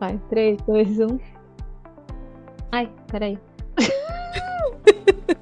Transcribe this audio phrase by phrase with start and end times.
[0.00, 1.18] Vai, 3, 2, 1.
[2.72, 3.38] Ai, peraí.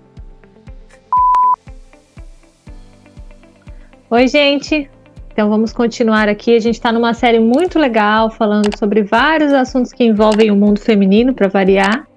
[4.11, 4.91] Oi, gente.
[5.33, 6.57] Então vamos continuar aqui.
[6.57, 10.81] A gente está numa série muito legal, falando sobre vários assuntos que envolvem o mundo
[10.81, 12.09] feminino, para variar.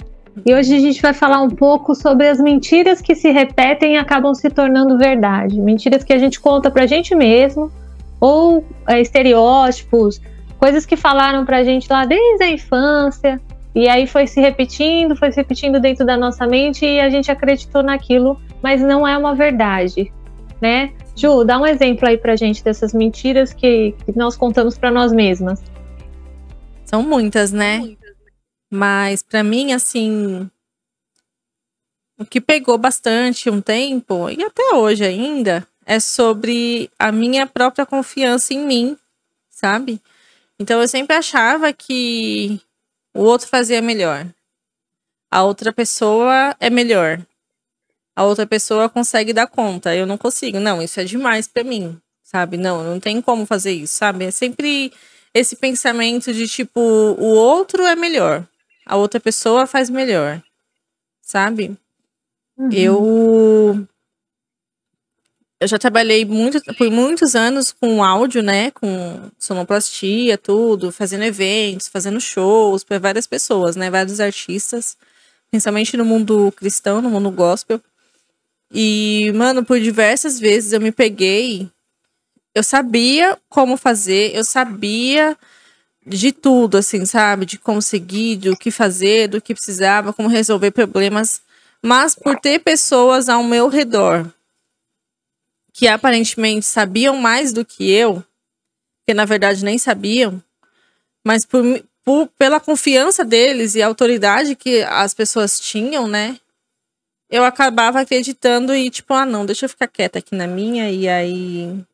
[0.43, 3.97] E hoje a gente vai falar um pouco sobre as mentiras que se repetem e
[3.97, 5.61] acabam se tornando verdade.
[5.61, 7.71] Mentiras que a gente conta pra gente mesmo,
[8.19, 10.19] ou é, estereótipos,
[10.61, 13.41] coisas que falaram pra gente lá desde a infância,
[13.73, 17.31] e aí foi se repetindo, foi se repetindo dentro da nossa mente e a gente
[17.31, 20.13] acreditou naquilo, mas não é uma verdade,
[20.61, 20.93] né?
[21.15, 25.11] Ju, dá um exemplo aí pra gente dessas mentiras que, que nós contamos para nós
[25.11, 25.63] mesmas.
[26.85, 27.95] São muitas, né?
[28.69, 30.47] Mas para mim, assim,
[32.19, 37.83] o que pegou bastante um tempo, e até hoje ainda, é sobre a minha própria
[37.83, 38.97] confiança em mim,
[39.49, 39.99] sabe?
[40.61, 42.61] Então eu sempre achava que
[43.13, 44.25] o outro fazia melhor.
[45.29, 47.25] A outra pessoa é melhor.
[48.15, 49.95] A outra pessoa consegue dar conta.
[49.95, 50.59] Eu não consigo.
[50.59, 52.57] Não, isso é demais para mim, sabe?
[52.57, 54.25] Não, não tem como fazer isso, sabe?
[54.25, 54.93] É sempre
[55.33, 58.45] esse pensamento de tipo, o outro é melhor
[58.91, 60.43] a outra pessoa faz melhor,
[61.21, 61.77] sabe?
[62.57, 62.69] Uhum.
[62.71, 63.87] Eu
[65.61, 68.71] eu já trabalhei muito, por muitos anos com áudio, né?
[68.71, 73.87] Com sonoplastia, tudo, fazendo eventos, fazendo shows para várias pessoas, né?
[73.91, 74.97] Vários artistas,
[75.51, 77.79] principalmente no mundo cristão, no mundo gospel.
[78.73, 81.69] E, mano, por diversas vezes eu me peguei.
[82.55, 85.37] Eu sabia como fazer, eu sabia
[86.07, 87.45] de tudo, assim, sabe?
[87.45, 91.39] De conseguir, do que fazer, do que precisava, como resolver problemas.
[91.83, 94.27] Mas por ter pessoas ao meu redor
[95.73, 98.23] que aparentemente sabiam mais do que eu,
[99.07, 100.41] que na verdade nem sabiam,
[101.25, 101.63] mas por,
[102.03, 106.37] por, pela confiança deles e a autoridade que as pessoas tinham, né?
[107.29, 111.07] Eu acabava acreditando e tipo, ah, não, deixa eu ficar quieta aqui na minha e
[111.07, 111.85] aí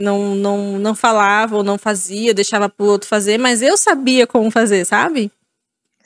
[0.00, 4.50] não, não, não falava ou não fazia, deixava pro outro fazer, mas eu sabia como
[4.50, 5.30] fazer, sabe?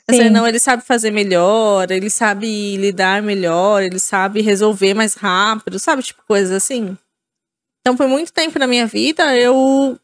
[0.09, 5.77] Assim, não, ele sabe fazer melhor, ele sabe lidar melhor, ele sabe resolver mais rápido,
[5.77, 6.01] sabe?
[6.01, 6.97] Tipo, coisas assim.
[7.81, 9.99] Então, por muito tempo na minha vida, eu,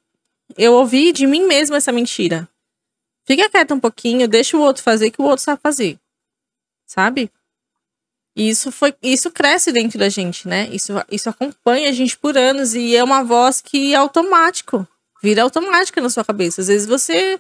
[0.57, 2.47] eu ouvi de mim mesma essa mentira.
[3.25, 5.97] Fica quieto um pouquinho, deixa o outro fazer que o outro sabe fazer.
[6.85, 7.31] Sabe?
[8.35, 10.69] E isso foi, isso cresce dentro da gente, né?
[10.71, 14.87] Isso, isso acompanha a gente por anos e é uma voz que é automático,
[15.23, 16.61] vira automática na sua cabeça.
[16.61, 17.39] Às vezes você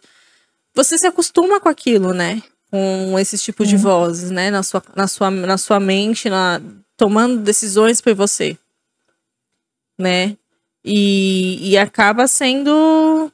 [0.73, 2.41] você se acostuma com aquilo, né?
[2.75, 4.51] Com esses tipos de vozes, né?
[4.51, 6.61] Na sua, na sua, na sua mente, na,
[6.97, 8.57] tomando decisões por você,
[9.97, 10.35] né?
[10.83, 13.31] E, e acaba sendo.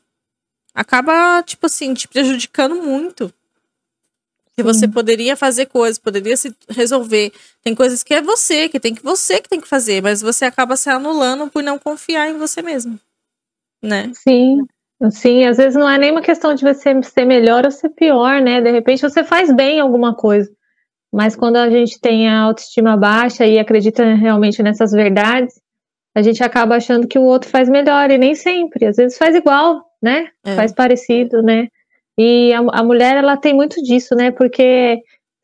[0.75, 3.33] Acaba, tipo assim, te prejudicando muito.
[4.55, 7.33] Que você poderia fazer coisas, poderia se resolver.
[7.63, 10.45] Tem coisas que é você, que tem que você que tem que fazer, mas você
[10.45, 12.99] acaba se anulando por não confiar em você mesmo.
[13.81, 14.11] Né?
[14.13, 14.67] Sim.
[15.09, 18.39] Sim, às vezes não é nem uma questão de você ser melhor ou ser pior,
[18.41, 18.61] né?
[18.61, 20.49] De repente você faz bem alguma coisa.
[21.11, 25.59] Mas quando a gente tem a autoestima baixa e acredita realmente nessas verdades,
[26.15, 28.85] a gente acaba achando que o outro faz melhor, e nem sempre.
[28.85, 30.27] Às vezes faz igual, né?
[30.45, 30.55] É.
[30.55, 31.67] Faz parecido, né?
[32.17, 34.29] E a, a mulher, ela tem muito disso, né?
[34.31, 35.01] Porque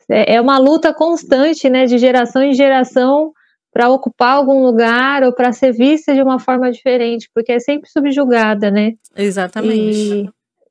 [0.10, 1.86] é, é uma luta constante, né?
[1.86, 3.34] De geração em geração
[3.78, 7.88] para ocupar algum lugar ou para ser vista de uma forma diferente, porque é sempre
[7.88, 8.94] subjugada, né?
[9.16, 10.28] Exatamente.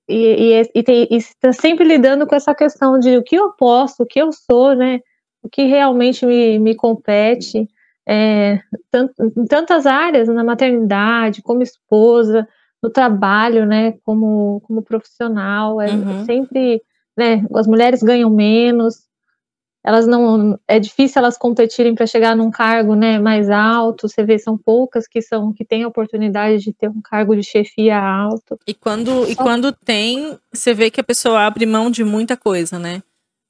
[0.08, 4.06] E, e, e, está sempre lidando com essa questão de o que eu posso, o
[4.06, 4.98] que eu sou, né?
[5.40, 7.68] O que realmente me, me compete.
[8.08, 8.58] É,
[8.90, 12.44] tant, em tantas áreas, na maternidade, como esposa,
[12.82, 16.24] no trabalho, né, como, como profissional, é uhum.
[16.24, 16.82] sempre,
[17.16, 19.05] né, as mulheres ganham menos,
[19.86, 24.36] elas não, é difícil elas competirem para chegar num cargo, né, mais alto, você vê,
[24.36, 28.58] são poucas que são, que têm a oportunidade de ter um cargo de chefia alto.
[28.66, 29.30] E quando, Só...
[29.30, 33.00] e quando tem, você vê que a pessoa abre mão de muita coisa, né,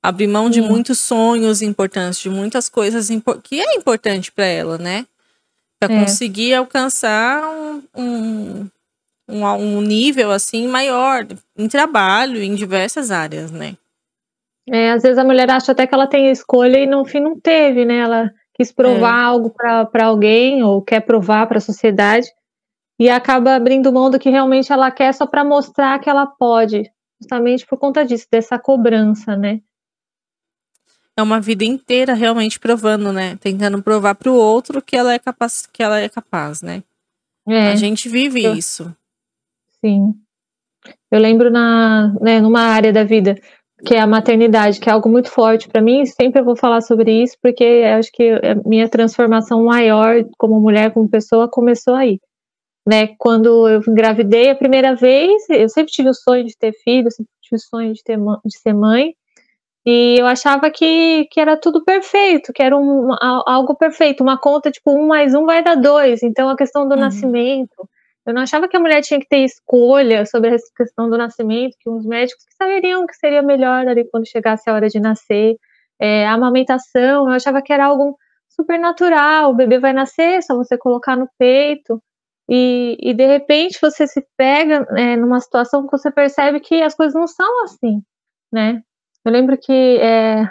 [0.03, 3.09] abre mão de muitos sonhos importantes, de muitas coisas
[3.43, 5.07] que é importante para ela, né,
[5.81, 6.01] para é.
[6.01, 8.69] conseguir alcançar um, um,
[9.27, 13.75] um, um nível assim maior em trabalho, em diversas áreas, né?
[14.69, 17.39] É, às vezes a mulher acha até que ela tem escolha e no fim não
[17.39, 17.99] teve, né?
[17.99, 19.25] Ela quis provar é.
[19.27, 22.27] algo para alguém ou quer provar para a sociedade
[22.99, 26.91] e acaba abrindo mão do que realmente ela quer só para mostrar que ela pode,
[27.21, 29.61] justamente por conta disso, dessa cobrança, né?
[31.17, 33.37] É uma vida inteira realmente provando, né?
[33.37, 36.83] Tentando provar para o outro que ela é capaz, que ela é capaz, né?
[37.49, 37.69] É.
[37.69, 38.55] A gente vive Eu...
[38.55, 38.95] isso.
[39.81, 40.15] Sim.
[41.11, 43.39] Eu lembro na, né, numa área da vida
[43.85, 46.81] que é a maternidade, que é algo muito forte para mim, sempre eu vou falar
[46.81, 52.19] sobre isso, porque acho que a minha transformação maior como mulher, como pessoa, começou aí.
[52.89, 57.11] Né, quando eu engravidei a primeira vez, eu sempre tive o sonho de ter filho,
[57.11, 59.13] sempre tive o sonho de, ter, de ser mãe,
[59.87, 64.69] e eu achava que, que era tudo perfeito, que era um, algo perfeito, uma conta
[64.69, 66.25] tipo um mais um vai dar dois.
[66.25, 67.01] Então a questão do uhum.
[67.01, 67.89] nascimento,
[68.27, 71.77] eu não achava que a mulher tinha que ter escolha sobre essa questão do nascimento,
[71.79, 75.57] que os médicos saberiam que seria melhor ali quando chegasse a hora de nascer.
[76.01, 78.19] É, a amamentação, eu achava que era algo
[78.49, 82.03] super natural, o bebê vai nascer, só você colocar no peito.
[82.49, 86.95] E, e de repente você se pega é, numa situação que você percebe que as
[86.95, 88.03] coisas não são assim,
[88.53, 88.83] né?
[89.25, 90.49] Eu lembro que é,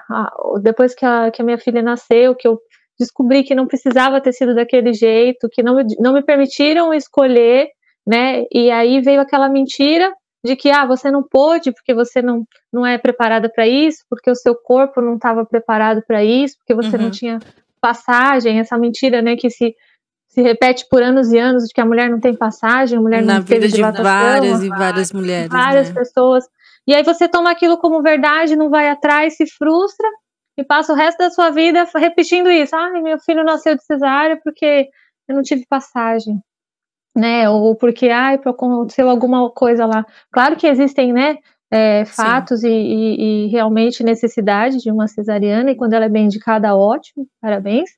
[0.62, 2.60] depois que a, que a minha filha nasceu, que eu
[3.00, 7.69] descobri que não precisava ter sido daquele jeito, que não, não me permitiram escolher,
[8.06, 8.44] né?
[8.51, 10.13] E aí veio aquela mentira
[10.44, 14.30] de que ah, você não pôde porque você não, não é preparada para isso, porque
[14.30, 17.03] o seu corpo não estava preparado para isso, porque você uhum.
[17.03, 17.39] não tinha
[17.81, 19.75] passagem, essa mentira, né, que se
[20.36, 23.24] se repete por anos e anos de que a mulher não tem passagem, a mulher
[23.24, 25.95] Na não tem vida de várias e várias mulheres, várias né?
[25.95, 26.44] pessoas.
[26.86, 30.09] E aí você toma aquilo como verdade, não vai atrás, se frustra
[30.57, 32.75] e passa o resto da sua vida repetindo isso.
[32.75, 34.90] Ai, meu filho nasceu de cesárea porque
[35.28, 36.40] eu não tive passagem,
[37.16, 37.50] né?
[37.50, 40.06] Ou porque, ai, aconteceu alguma coisa lá.
[40.31, 41.38] Claro que existem, né?
[41.72, 46.25] É, fatos e, e, e, realmente necessidade de uma cesariana, e quando ela é bem
[46.25, 47.90] indicada, ótimo, parabéns.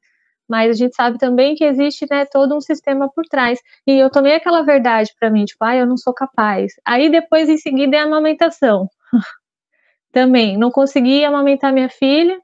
[0.49, 3.59] Mas a gente sabe também que existe né, todo um sistema por trás.
[3.85, 6.73] E eu tomei aquela verdade para mim, tipo, ah, eu não sou capaz.
[6.85, 8.87] Aí depois, em seguida, é a amamentação.
[10.11, 12.39] também, não consegui amamentar minha filha,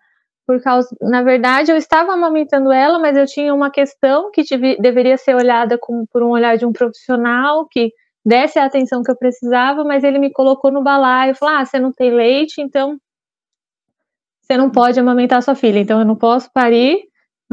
[0.46, 4.78] por causa, na verdade, eu estava amamentando ela, mas eu tinha uma questão que tive,
[4.78, 7.92] deveria ser olhada com, por um olhar de um profissional que
[8.26, 11.80] desse a atenção que eu precisava, mas ele me colocou no balaio falou: ah, você
[11.80, 12.98] não tem leite, então
[14.42, 17.04] você não pode amamentar sua filha, então eu não posso parir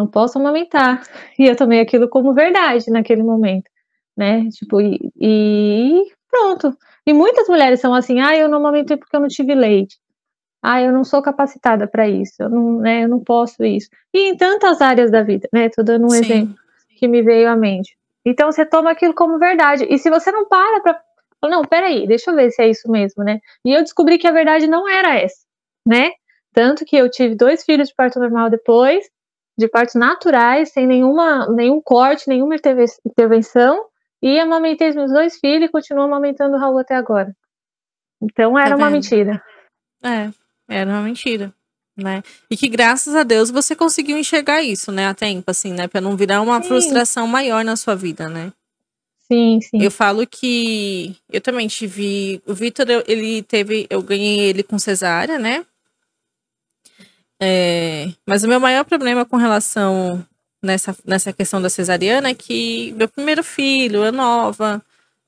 [0.00, 1.02] não posso amamentar.
[1.38, 3.70] E eu tomei aquilo como verdade naquele momento,
[4.16, 4.48] né?
[4.50, 6.76] Tipo, e, e pronto.
[7.06, 9.96] E muitas mulheres são assim, ah, eu não amamentei porque eu não tive leite.
[10.62, 13.88] Ah, eu não sou capacitada para isso, eu não, né, eu não posso isso.
[14.12, 15.68] E em tantas áreas da vida, né?
[15.70, 16.18] Tô dando um Sim.
[16.18, 16.54] exemplo
[16.96, 17.96] que me veio à mente.
[18.24, 19.86] Então você toma aquilo como verdade.
[19.88, 21.00] E se você não para para
[21.48, 23.40] não, peraí, deixa eu ver se é isso mesmo, né?
[23.64, 25.46] E eu descobri que a verdade não era essa,
[25.86, 26.10] né?
[26.52, 29.08] Tanto que eu tive dois filhos de parto normal depois,
[29.56, 33.86] de partos naturais, sem nenhuma, nenhum corte, nenhuma intervenção,
[34.22, 37.34] e amamentei os meus dois filhos e continuo amamentando o Raul até agora.
[38.22, 39.42] Então era tá uma mentira.
[40.04, 40.30] É,
[40.70, 41.52] era uma mentira.
[41.96, 42.22] Né?
[42.50, 46.00] E que graças a Deus você conseguiu enxergar isso, né, a tempo, assim, né, para
[46.00, 46.68] não virar uma sim.
[46.68, 48.52] frustração maior na sua vida, né?
[49.30, 49.82] Sim, sim.
[49.82, 55.38] Eu falo que eu também tive, o Vitor, ele teve, eu ganhei ele com cesárea,
[55.38, 55.64] né?
[57.40, 60.24] É, mas o meu maior problema com relação
[60.62, 64.82] nessa, nessa questão da cesariana é que meu primeiro filho, eu nova,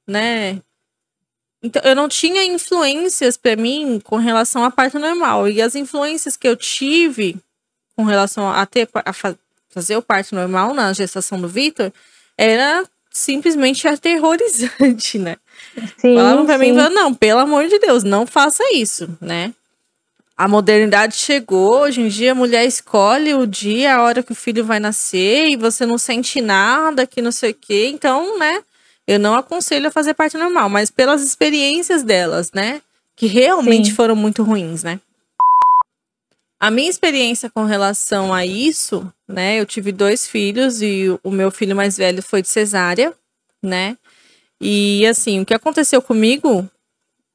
[0.06, 0.60] né?
[1.62, 5.48] Então, eu não tinha influências para mim com relação à parte normal.
[5.48, 7.36] E as influências que eu tive
[7.96, 9.12] com relação a ter a
[9.70, 11.92] fazer o parto normal na gestação do Vitor
[12.36, 15.36] era simplesmente aterrorizante, né?
[15.98, 16.72] Sim, Falavam pra sim.
[16.72, 19.54] mim, não, pelo amor de Deus, não faça isso, né?
[20.36, 24.34] a modernidade chegou, hoje em dia a mulher escolhe o dia, a hora que o
[24.34, 27.88] filho vai nascer e você não sente nada, que não sei o quê.
[27.92, 28.60] Então, né,
[29.06, 32.80] eu não aconselho a fazer parte normal, mas pelas experiências delas, né,
[33.16, 33.94] que realmente Sim.
[33.94, 35.00] foram muito ruins, né.
[36.60, 41.50] A minha experiência com relação a isso, né, eu tive dois filhos e o meu
[41.50, 43.12] filho mais velho foi de cesárea,
[43.62, 43.96] né,
[44.60, 46.68] e assim, o que aconteceu comigo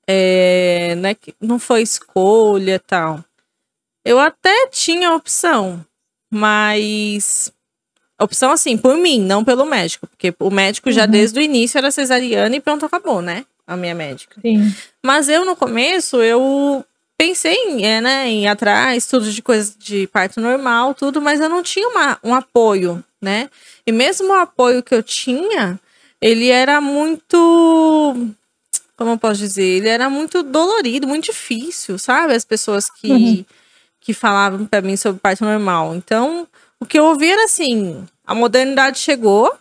[0.08, 3.24] é, né, não foi escolha tal.
[4.06, 5.86] Eu até tinha opção,
[6.32, 7.52] mas
[8.20, 10.96] opção assim, por mim, não pelo médico, porque o médico uhum.
[10.96, 13.46] já desde o início era cesariana e pronto, acabou, né?
[13.66, 14.40] A minha médica.
[14.42, 14.74] Sim.
[15.04, 16.86] Mas eu no começo, eu
[17.18, 21.42] pensei em, é, né, em ir atrás, tudo de coisa de parto normal, tudo, mas
[21.42, 23.50] eu não tinha uma, um apoio, né?
[23.86, 25.80] E mesmo o apoio que eu tinha,
[26.22, 28.36] ele era muito
[28.98, 32.34] como eu posso dizer, ele era muito dolorido, muito difícil, sabe?
[32.34, 33.46] As pessoas que, uhum.
[34.02, 35.96] que falavam para mim sobre parto normal.
[35.96, 36.48] Então,
[36.80, 39.54] o que eu ouvi era assim: a modernidade chegou.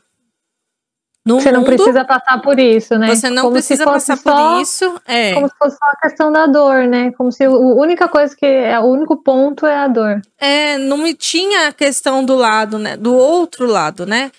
[1.25, 3.12] No você mundo, não precisa passar por isso, né?
[3.12, 5.00] Você não como precisa passar só, por isso.
[5.04, 5.35] É.
[5.35, 7.11] Como se fosse só a questão da dor, né?
[7.18, 8.46] Como se a única coisa que.
[8.46, 10.23] É, o único ponto é a dor.
[10.38, 12.96] É, não me tinha a questão do lado, né?
[12.96, 14.30] Do outro lado, né?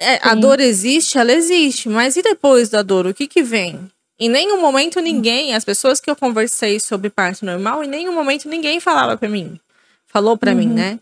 [0.00, 3.78] É, a dor existe, ela existe, mas e depois da dor, o que que vem?
[4.18, 8.48] Em nenhum momento ninguém, as pessoas que eu conversei sobre parto normal, em nenhum momento
[8.48, 9.60] ninguém falava para mim.
[10.06, 10.58] Falou para uhum.
[10.58, 10.98] mim, né?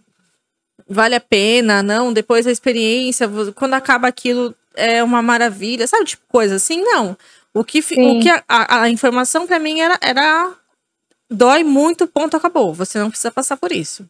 [0.86, 6.22] Vale a pena, não, depois a experiência, quando acaba aquilo é uma maravilha, sabe, tipo
[6.28, 7.16] coisa assim, não.
[7.52, 10.52] O que, o que a, a, a informação para mim era, era
[11.28, 12.72] dói muito, ponto, acabou.
[12.72, 14.08] Você não precisa passar por isso.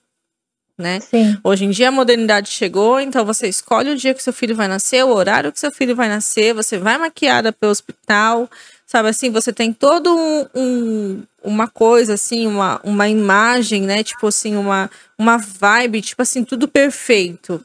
[0.77, 1.01] Né?
[1.01, 1.37] Sim.
[1.43, 4.69] Hoje em dia a modernidade chegou, então você escolhe o dia que seu filho vai
[4.69, 8.49] nascer, o horário que seu filho vai nascer, você vai maquiada pelo hospital,
[8.88, 14.02] sabe assim, você tem todo um, um, uma coisa assim, uma, uma imagem, né?
[14.02, 17.62] Tipo assim, uma, uma vibe, tipo assim, tudo perfeito,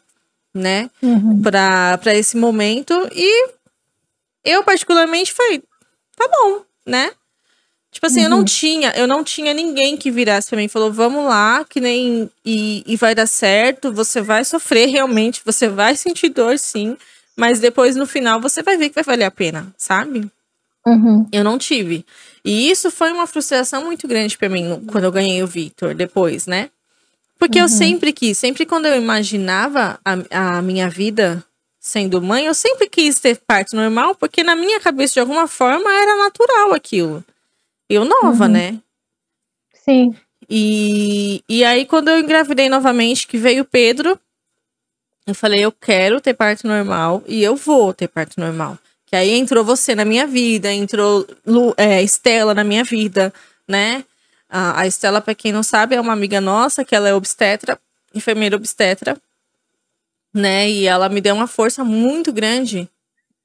[0.54, 0.90] né?
[1.02, 1.42] Uhum.
[1.42, 3.08] Para esse momento.
[3.14, 3.52] E
[4.44, 5.64] eu, particularmente, falei,
[6.18, 7.10] tá bom, né?
[7.90, 8.26] Tipo assim, uhum.
[8.26, 8.46] eu não uhum.
[8.46, 12.30] tinha, eu não tinha ninguém que virasse pra mim e falou, vamos lá, que nem.
[12.44, 16.98] E, e vai dar certo, você vai sofrer realmente, você vai sentir dor sim,
[17.34, 20.30] mas depois no final você vai ver que vai valer a pena, sabe?
[20.86, 21.26] Uhum.
[21.32, 22.06] Eu não tive.
[22.44, 26.46] E isso foi uma frustração muito grande para mim quando eu ganhei o Victor depois,
[26.46, 26.70] né?
[27.40, 27.66] Porque uhum.
[27.66, 31.44] eu sempre quis, sempre quando eu imaginava a, a minha vida
[31.80, 35.94] sendo mãe, eu sempre quis ter parto normal, porque na minha cabeça, de alguma forma,
[35.94, 37.24] era natural aquilo.
[37.90, 38.52] Eu nova, uhum.
[38.52, 38.80] né?
[39.84, 40.16] Sim.
[40.50, 44.18] E, e aí, quando eu engravidei novamente, que veio o Pedro,
[45.28, 48.78] eu falei, eu quero ter parto normal e eu vou ter parto normal.
[49.14, 53.32] Que aí entrou você na minha vida, entrou Lu, é, Estela na minha vida,
[53.68, 54.04] né?
[54.50, 57.80] A, a Estela, para quem não sabe, é uma amiga nossa, que ela é obstetra,
[58.16, 59.16] enfermeira obstetra,
[60.34, 60.68] né?
[60.68, 62.90] E ela me deu uma força muito grande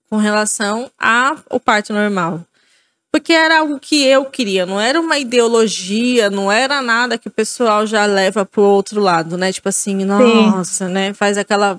[0.08, 2.42] com relação ao parto normal.
[3.12, 7.30] Porque era algo que eu queria, não era uma ideologia, não era nada que o
[7.30, 9.52] pessoal já leva pro outro lado, né?
[9.52, 10.92] Tipo assim, nossa, Sim.
[10.94, 11.12] né?
[11.12, 11.78] Faz aquela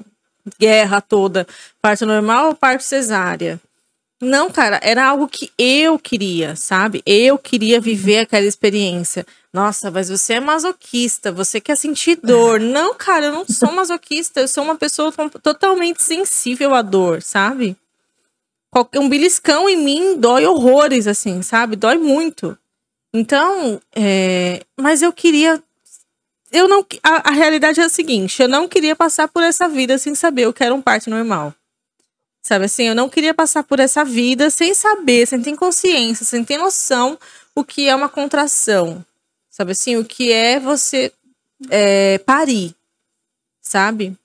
[0.60, 1.48] guerra toda.
[1.82, 3.60] Parto normal ou parto cesárea?
[4.22, 7.02] Não, cara, era algo que eu queria, sabe?
[7.06, 9.26] Eu queria viver aquela experiência.
[9.54, 12.60] Nossa, mas você é masoquista, você quer sentir dor.
[12.62, 15.12] Não, cara, eu não sou masoquista, eu sou uma pessoa
[15.42, 17.76] totalmente sensível à dor, sabe?
[18.96, 21.76] um beliscão em mim dói horrores, assim, sabe?
[21.76, 22.58] Dói muito.
[23.14, 25.62] Então, é, mas eu queria.
[26.52, 26.86] Eu não.
[27.04, 30.48] A, a, realidade é a seguinte: eu não queria passar por essa vida sem saber
[30.48, 31.54] o que era um parto normal.
[32.42, 32.84] Sabe assim?
[32.88, 37.18] Eu não queria passar por essa vida sem saber, sem ter consciência, sem ter noção
[37.56, 39.06] o que é uma contração.
[39.50, 39.98] Sabe assim?
[39.98, 41.12] O que é você
[41.70, 42.74] é, parir.
[43.62, 44.16] Sabe?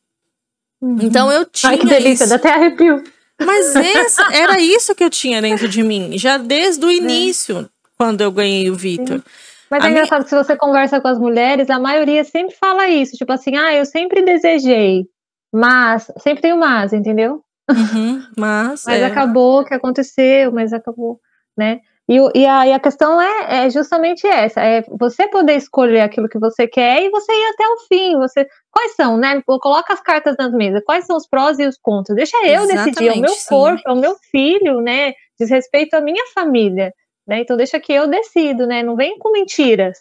[0.80, 0.98] Uhum.
[1.02, 1.72] Então eu tinha.
[1.72, 2.28] Ai, que delícia, isso.
[2.28, 3.02] dá até arrepio.
[3.38, 6.94] Mas essa, era isso que eu tinha dentro de mim, já desde o é.
[6.94, 7.66] início, é.
[7.98, 9.22] quando eu ganhei o Vitor.
[9.70, 10.24] Mas é engraçado minha...
[10.24, 13.74] que se você conversa com as mulheres, a maioria sempre fala isso, tipo assim, ah,
[13.74, 15.08] eu sempre desejei,
[15.52, 17.42] mas, sempre tem o mas, entendeu?
[17.70, 18.84] Uhum, mas.
[18.86, 19.06] mas é.
[19.06, 21.20] acabou que aconteceu, mas acabou,
[21.56, 21.80] né?
[22.06, 26.28] E, e, a, e a questão é, é, justamente essa: é você poder escolher aquilo
[26.28, 28.16] que você quer e você ir até o fim.
[28.18, 29.42] Você, quais são, né?
[29.46, 32.14] Coloca as cartas nas mesas, quais são os prós e os contras.
[32.14, 33.48] Deixa eu Exatamente, decidir, é o meu sim.
[33.48, 35.14] corpo, é o meu filho, né?
[35.40, 36.92] Diz respeito à minha família.
[37.26, 37.40] Né?
[37.40, 38.82] Então deixa que eu decido, né?
[38.82, 39.98] Não vem com mentiras.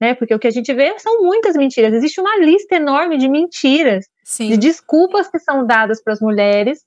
[0.00, 0.12] Né?
[0.12, 1.94] Porque o que a gente vê são muitas mentiras.
[1.94, 4.48] Existe uma lista enorme de mentiras, sim.
[4.48, 6.80] de desculpas que são dadas para as mulheres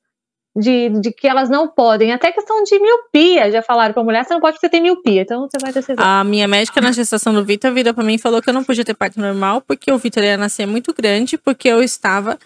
[0.57, 2.11] de, de que elas não podem.
[2.11, 3.51] Até questão de miopia.
[3.51, 5.21] Já falaram pra mulher, você não pode porque você tem miopia.
[5.21, 8.19] Então você vai ter A minha médica na gestação do Vitor virou pra mim e
[8.19, 11.37] falou que eu não podia ter parto normal porque o Vitor ia nascer muito grande,
[11.37, 12.39] porque eu estava.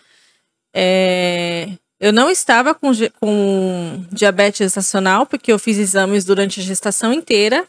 [0.76, 7.14] É, eu não estava com, com diabetes gestacional, porque eu fiz exames durante a gestação
[7.14, 7.66] inteira.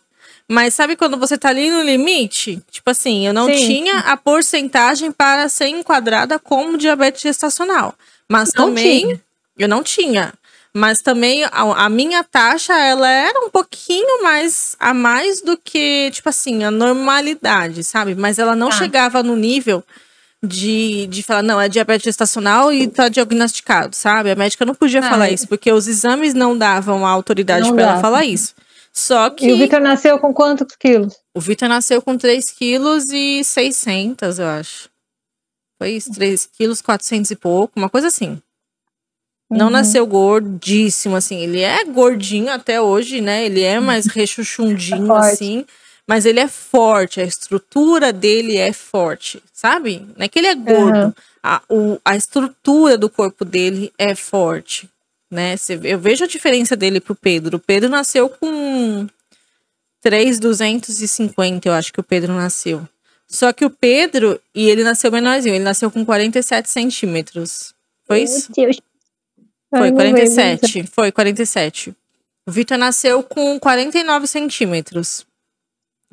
[0.48, 2.60] Mas sabe quando você tá ali no limite?
[2.68, 3.66] Tipo assim, eu não Sim.
[3.66, 7.94] tinha a porcentagem para ser enquadrada como diabetes gestacional.
[8.28, 9.02] Mas não também.
[9.02, 9.20] Tinha
[9.58, 10.32] eu não tinha.
[10.74, 16.10] Mas também a, a, minha taxa, ela era um pouquinho mais a mais do que,
[16.10, 18.14] tipo assim, a normalidade, sabe?
[18.14, 18.72] Mas ela não ah.
[18.72, 19.84] chegava no nível
[20.42, 24.30] de, de falar, não, é diabetes gestacional e tá diagnosticado, sabe?
[24.30, 25.34] A médica não podia ah, falar é.
[25.34, 28.54] isso, porque os exames não davam a autoridade para ela falar isso.
[28.92, 29.46] Só que.
[29.46, 31.14] E o Vitor nasceu com quantos quilos?
[31.34, 34.90] O Vitor nasceu com 3 quilos e 600, eu acho.
[35.78, 38.40] Foi isso, 3 quilos, 400 e pouco, uma coisa assim.
[39.52, 39.72] Não uhum.
[39.72, 41.40] nasceu gordíssimo, assim.
[41.40, 43.44] Ele é gordinho até hoje, né?
[43.44, 45.64] Ele é mais rechuchundinho, é assim.
[46.06, 50.04] Mas ele é forte, a estrutura dele é forte, sabe?
[50.16, 51.06] Não é que ele é gordo.
[51.06, 51.12] Uhum.
[51.42, 54.88] A, o, a estrutura do corpo dele é forte,
[55.30, 55.56] né?
[55.56, 57.56] Cê, eu vejo a diferença dele pro Pedro.
[57.56, 59.06] O Pedro nasceu com
[60.00, 62.86] 3,250, eu acho que o Pedro nasceu.
[63.28, 67.72] Só que o Pedro, e ele nasceu menorzinho, ele nasceu com 47 centímetros.
[68.06, 68.50] Foi isso?
[68.56, 68.80] Meu Deus.
[69.78, 70.84] Foi 47.
[70.84, 71.94] Foi 47.
[72.46, 75.24] O Vitor nasceu com 49 centímetros.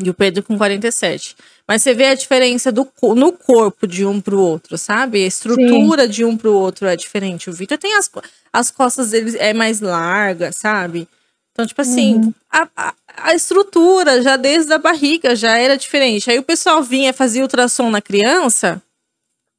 [0.01, 1.35] E o Pedro com 47.
[1.67, 5.23] Mas você vê a diferença do, no corpo de um pro outro, sabe?
[5.23, 6.09] A estrutura Sim.
[6.09, 7.49] de um pro outro é diferente.
[7.49, 8.09] O Vitor tem as,
[8.53, 11.07] as costas dele é mais larga, sabe?
[11.51, 12.33] Então, tipo assim, uhum.
[12.49, 16.31] a, a, a, estrutura já desde a barriga já era diferente.
[16.31, 18.81] Aí o pessoal vinha fazer ultrassom na criança.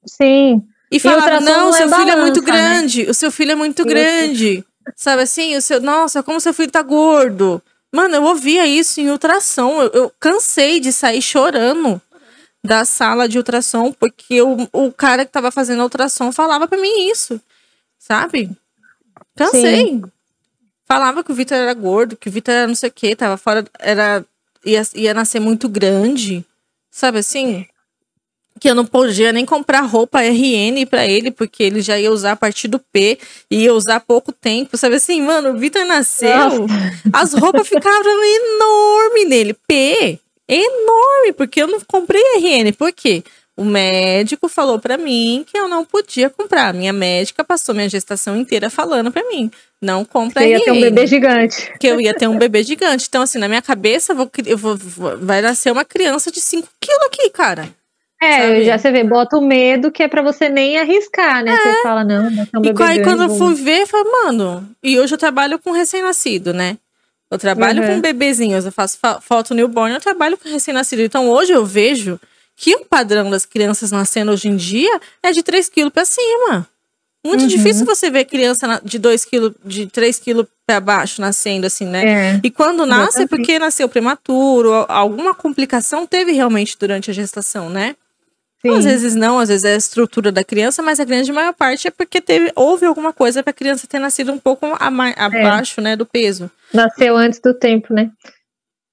[0.06, 0.64] Sim.
[0.90, 2.46] E falava, não, seu é filho balança, é muito né?
[2.46, 3.10] grande, né?
[3.10, 4.64] o seu filho é muito grande.
[4.96, 7.62] Sabe assim, o seu, nossa, como seu filho tá gordo.
[7.92, 9.82] Mano, eu ouvia isso em ultrassom.
[9.82, 12.00] Eu, eu cansei de sair chorando
[12.62, 16.80] da sala de ultrassom, porque o, o cara que tava fazendo a ultrassom falava para
[16.80, 17.40] mim isso.
[17.98, 18.50] Sabe?
[19.36, 19.86] Cansei.
[19.86, 20.02] Sim.
[20.86, 23.36] Falava que o Vitor era gordo, que o Vitor era não sei o que, tava
[23.36, 24.24] fora, era
[24.64, 26.44] ia, ia nascer muito grande.
[26.90, 27.66] Sabe assim?
[28.60, 32.32] Que eu não podia nem comprar roupa RN para ele, porque ele já ia usar
[32.32, 33.18] a partir do P
[33.50, 34.76] e ia usar pouco tempo.
[34.76, 36.66] Sabe assim, mano, o Vitor nasceu,
[37.12, 39.54] as roupas ficavam enorme nele.
[39.66, 42.72] P, enorme, porque eu não comprei RN.
[42.76, 43.24] Por quê?
[43.56, 46.72] O médico falou para mim que eu não podia comprar.
[46.72, 49.50] Minha médica passou minha gestação inteira falando para mim:
[49.82, 51.72] não compra Você ia ter um bebê gigante.
[51.78, 53.06] Que eu ia ter um bebê gigante.
[53.08, 54.78] Então, assim, na minha cabeça, eu vou, eu vou,
[55.18, 57.68] vai nascer uma criança de 5 quilos aqui, cara.
[58.22, 58.64] É, sabe?
[58.64, 61.52] já você vê, bota o medo que é pra você nem arriscar, né?
[61.52, 61.56] É.
[61.56, 64.68] Você fala, não, vai ser um E aí, quando eu fui ver, eu falei, mano,
[64.82, 66.76] e hoje eu trabalho com recém-nascido, né?
[67.30, 67.94] Eu trabalho uhum.
[67.94, 71.00] com bebezinhos, eu faço foto newborn, eu trabalho com recém-nascido.
[71.00, 72.20] Então hoje eu vejo
[72.56, 76.66] que o padrão das crianças nascendo hoje em dia é de 3 quilos pra cima.
[77.24, 77.46] Muito uhum.
[77.46, 82.34] difícil você ver criança de 2 quilos, de 3 quilos para baixo nascendo, assim, né?
[82.34, 82.40] É.
[82.42, 87.94] E quando nasce é porque nasceu prematuro, alguma complicação teve realmente durante a gestação, né?
[88.62, 88.76] Sim.
[88.76, 91.88] Às vezes não, às vezes é a estrutura da criança, mas a grande maior parte
[91.88, 95.82] é porque teve, houve alguma coisa para a criança ter nascido um pouco abaixo, é.
[95.82, 96.50] né, do peso.
[96.72, 98.10] Nasceu antes do tempo, né?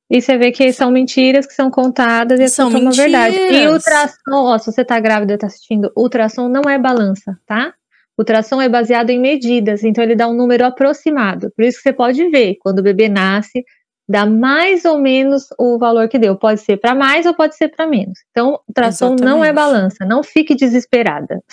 [0.10, 3.36] E você vê que são mentiras que são contadas e são uma verdade.
[3.36, 7.74] E ultrassom, ó, se você tá grávida e tá assistindo, ultrassom não é balança, tá?
[8.18, 11.52] Ultrassom é baseado em medidas, então ele dá um número aproximado.
[11.56, 13.66] Por isso que você pode ver, quando o bebê nasce,
[14.08, 16.36] dá mais ou menos o valor que deu.
[16.36, 18.20] Pode ser para mais ou pode ser para menos.
[18.32, 19.36] Então, tração Exatamente.
[19.36, 20.06] não é balança.
[20.06, 21.44] Não fique desesperada.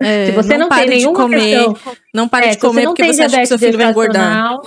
[0.00, 3.12] É, Se você não, não tem nenhuma comer, questão, não pare é, de comer porque
[3.12, 4.58] você acha que seu filho vai engordar.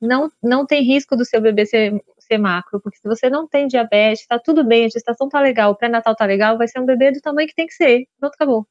[0.00, 3.66] Não, não tem risco do seu bebê ser, ser macro, porque se você não tem
[3.66, 6.84] diabetes, tá tudo bem, a gestação tá legal, o pré-natal tá legal, vai ser um
[6.84, 8.06] bebê do tamanho que tem que ser.
[8.20, 8.66] Pronto, acabou.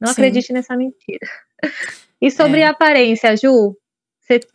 [0.00, 0.12] Não Sim.
[0.12, 1.26] acredite nessa mentira.
[2.20, 2.66] E sobre é.
[2.66, 3.76] a aparência, Ju,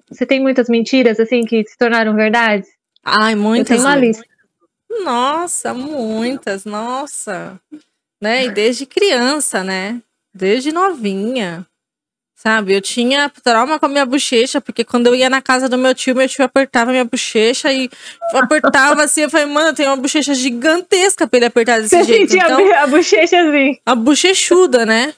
[0.10, 2.68] você tem muitas mentiras assim que se tornaram verdades?
[3.04, 3.72] Ai, muitas.
[3.72, 4.24] Eu tenho uma lista.
[5.04, 7.60] Nossa, muitas, nossa.
[8.22, 8.46] Né?
[8.46, 10.02] E desde criança, né?
[10.34, 11.66] Desde novinha.
[12.36, 15.78] Sabe, eu tinha trauma com a minha bochecha, porque quando eu ia na casa do
[15.78, 17.88] meu tio, meu tio apertava minha bochecha e
[18.34, 19.22] apertava assim.
[19.22, 22.32] Eu falei, mano, tenho uma bochecha gigantesca pra ele apertar desse Você jeito.
[22.32, 23.80] Sentia então, a bochecha assim.
[23.86, 25.14] A bochechuda, né?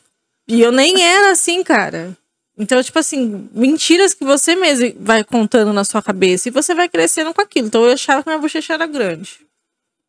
[0.49, 2.11] E eu nem era assim, cara.
[2.57, 6.87] Então, tipo assim, mentiras que você mesmo vai contando na sua cabeça e você vai
[6.87, 7.67] crescendo com aquilo.
[7.67, 9.39] Então, eu achava que minha bochecha era grande.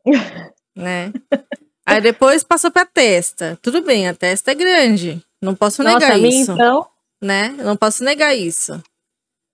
[0.76, 1.12] né?
[1.86, 3.58] Aí depois passou pra testa.
[3.62, 5.22] Tudo bem, a testa é grande.
[5.40, 6.52] Não posso Nossa, negar isso.
[6.52, 6.86] Então...
[7.20, 7.54] Né?
[7.58, 8.82] Não posso negar isso.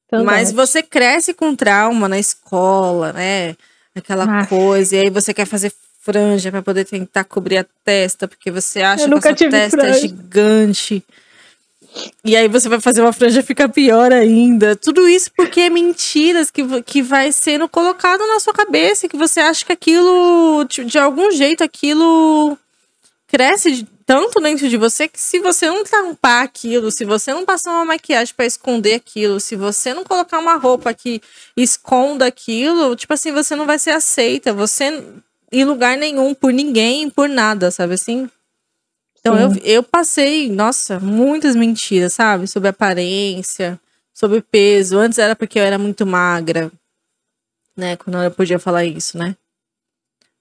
[0.07, 3.57] Então Mas você cresce com trauma na escola, né?
[3.95, 4.47] Aquela ah.
[4.47, 4.97] coisa.
[4.97, 9.09] E aí você quer fazer franja para poder tentar cobrir a testa, porque você acha
[9.09, 9.99] que a sua testa é franja.
[9.99, 11.05] é gigante.
[12.25, 14.77] E aí você vai fazer uma franja ficar pior ainda.
[14.77, 19.41] Tudo isso porque é mentiras que, que vai sendo colocado na sua cabeça, que você
[19.41, 22.57] acha que aquilo, de algum jeito, aquilo
[23.27, 27.71] cresce tanto dentro de você que se você não tampar aquilo, se você não passar
[27.71, 31.23] uma maquiagem para esconder aquilo, se você não colocar uma roupa que
[31.57, 35.05] esconda aquilo, tipo assim, você não vai ser aceita, você
[35.53, 38.29] em lugar nenhum, por ninguém, por nada, sabe assim?
[39.21, 42.47] Então eu, eu passei, nossa, muitas mentiras, sabe?
[42.47, 43.79] Sobre aparência,
[44.15, 44.99] sobre peso.
[44.99, 46.73] Antes era porque eu era muito magra,
[47.77, 47.97] né?
[47.97, 49.37] Quando eu podia falar isso, né?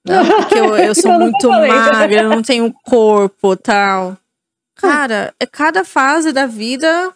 [0.04, 4.16] Não, porque eu, eu sou muito magra, eu não tenho corpo tal.
[4.74, 7.14] Cara, é cada fase da vida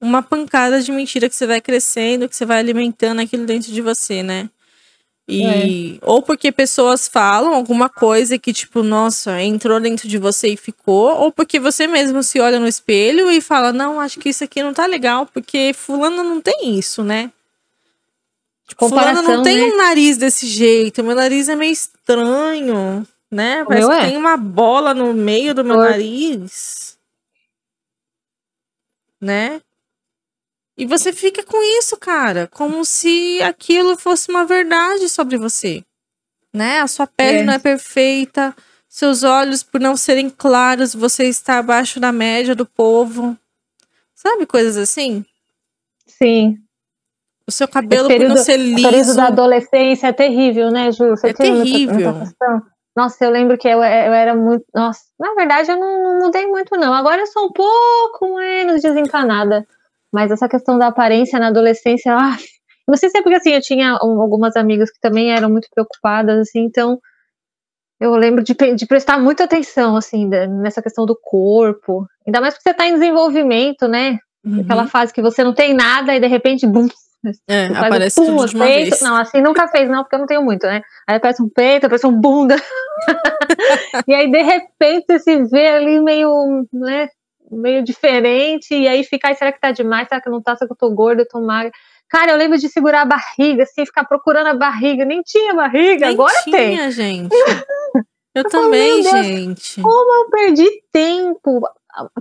[0.00, 3.80] uma pancada de mentira que você vai crescendo, que você vai alimentando aquilo dentro de
[3.80, 4.50] você, né?
[5.26, 5.98] E é.
[6.02, 11.16] ou porque pessoas falam alguma coisa que tipo, nossa, entrou dentro de você e ficou,
[11.16, 14.62] ou porque você mesmo se olha no espelho e fala: "Não, acho que isso aqui
[14.62, 17.32] não tá legal, porque fulano não tem isso, né?"
[18.68, 19.64] Tipo, fulano não tem né?
[19.64, 23.64] um nariz desse jeito, meu nariz é meio estranho, né?
[23.64, 24.08] Parece que é.
[24.08, 26.98] tem uma bola no meio do meu nariz.
[29.20, 29.60] Né?
[30.76, 35.84] E você fica com isso, cara, como se aquilo fosse uma verdade sobre você.
[36.52, 36.80] Né?
[36.80, 37.44] A sua pele é.
[37.44, 38.54] não é perfeita,
[38.88, 43.36] seus olhos, por não serem claros, você está abaixo da média do povo.
[44.14, 45.24] Sabe coisas assim?
[46.06, 46.58] Sim.
[47.46, 48.86] O seu cabelo período, por não ser liso.
[48.86, 51.10] O período da adolescência é terrível, né, Ju?
[51.10, 52.14] Você é terrível.
[52.96, 54.64] Nossa, eu lembro que eu, eu, era muito.
[54.72, 56.94] Nossa, na verdade eu não, não, mudei muito, não.
[56.94, 59.66] Agora eu sou um pouco menos desencanada.
[60.14, 62.36] Mas essa questão da aparência na adolescência, ah,
[62.86, 66.38] não sei se é porque assim, eu tinha algumas amigas que também eram muito preocupadas,
[66.38, 67.00] assim, então
[68.00, 70.28] eu lembro de, de prestar muita atenção, assim,
[70.62, 72.06] nessa questão do corpo.
[72.24, 74.20] Ainda mais porque você está em desenvolvimento, né?
[74.44, 74.60] Uhum.
[74.60, 76.86] Aquela fase que você não tem nada e de repente, bum,
[77.48, 78.90] é, aparece um, tudo de uma peito.
[78.90, 79.00] vez.
[79.00, 80.80] Não, assim nunca fez, não, porque eu não tenho muito, né?
[81.08, 82.54] Aí aparece um peito, aparece um bunda.
[84.06, 87.08] e aí, de repente, você se vê ali meio, né?
[87.50, 88.74] Meio diferente.
[88.74, 90.08] E aí fica, será que tá demais?
[90.08, 90.56] Será que não tá?
[90.56, 91.70] Será que eu tô gorda, eu tô magra?
[92.08, 95.04] Cara, eu lembro de segurar a barriga, assim, ficar procurando a barriga.
[95.04, 96.90] Nem tinha barriga, Nem agora tinha, tem.
[96.90, 97.34] gente.
[98.36, 99.80] Eu, eu também, gente.
[99.80, 101.60] Como eu perdi tempo.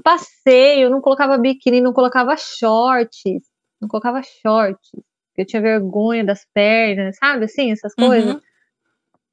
[0.04, 3.42] Passeio, não colocava biquíni, não colocava shorts
[3.84, 4.90] não colocava shorts,
[5.38, 8.36] eu tinha vergonha das pernas, sabe assim, essas coisas.
[8.36, 8.42] Uhum.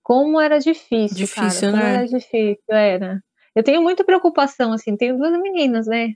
[0.03, 1.83] Como era difícil, difícil cara, né?
[1.83, 3.23] como era difícil, era.
[3.55, 6.11] Eu tenho muita preocupação, assim, tenho duas meninas, né?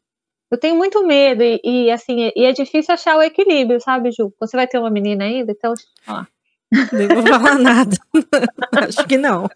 [0.50, 4.32] Eu tenho muito medo e, e assim, e é difícil achar o equilíbrio, sabe, Ju?
[4.38, 5.74] Você vai ter uma menina ainda, então,
[6.06, 6.24] ó.
[6.92, 7.96] Nem vou falar nada.
[8.88, 9.48] Acho que não.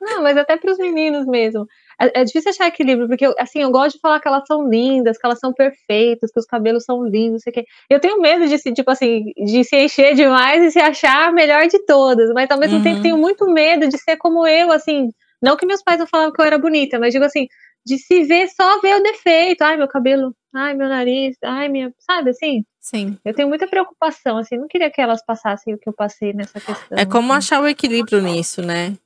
[0.00, 1.66] Não, mas até para os meninos mesmo.
[2.00, 5.18] É, é, difícil achar equilíbrio, porque assim, eu gosto de falar que elas são lindas,
[5.18, 7.64] que elas são perfeitas, que os cabelos são lindos, sei que.
[7.88, 11.32] Eu tenho medo de se, tipo assim, de se encher demais e se achar a
[11.32, 12.82] melhor de todas, mas ao mesmo uhum.
[12.82, 15.08] tempo tenho muito medo de ser como eu, assim.
[15.42, 17.46] Não que meus pais não falavam que eu era bonita, mas digo assim,
[17.84, 19.62] de se ver só ver o defeito.
[19.62, 21.92] Ai, meu cabelo, ai, meu nariz, ai, minha.
[21.98, 22.64] Sabe assim?
[22.80, 23.18] Sim.
[23.24, 26.60] Eu tenho muita preocupação, assim, não queria que elas passassem o que eu passei nessa
[26.60, 26.98] questão.
[26.98, 27.38] É como assim.
[27.38, 28.96] achar o equilíbrio nisso, né?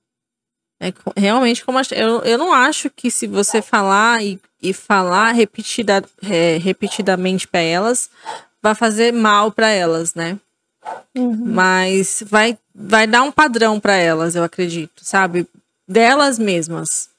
[0.81, 6.03] É realmente como eu, eu não acho que se você falar e, e falar repetida,
[6.29, 8.11] é, repetidamente para elas,
[8.61, 10.39] vai fazer mal para elas, né?
[11.17, 11.53] Uhum.
[11.53, 15.47] Mas vai, vai dar um padrão para elas, eu acredito, sabe?
[15.93, 17.11] Delas mesmas.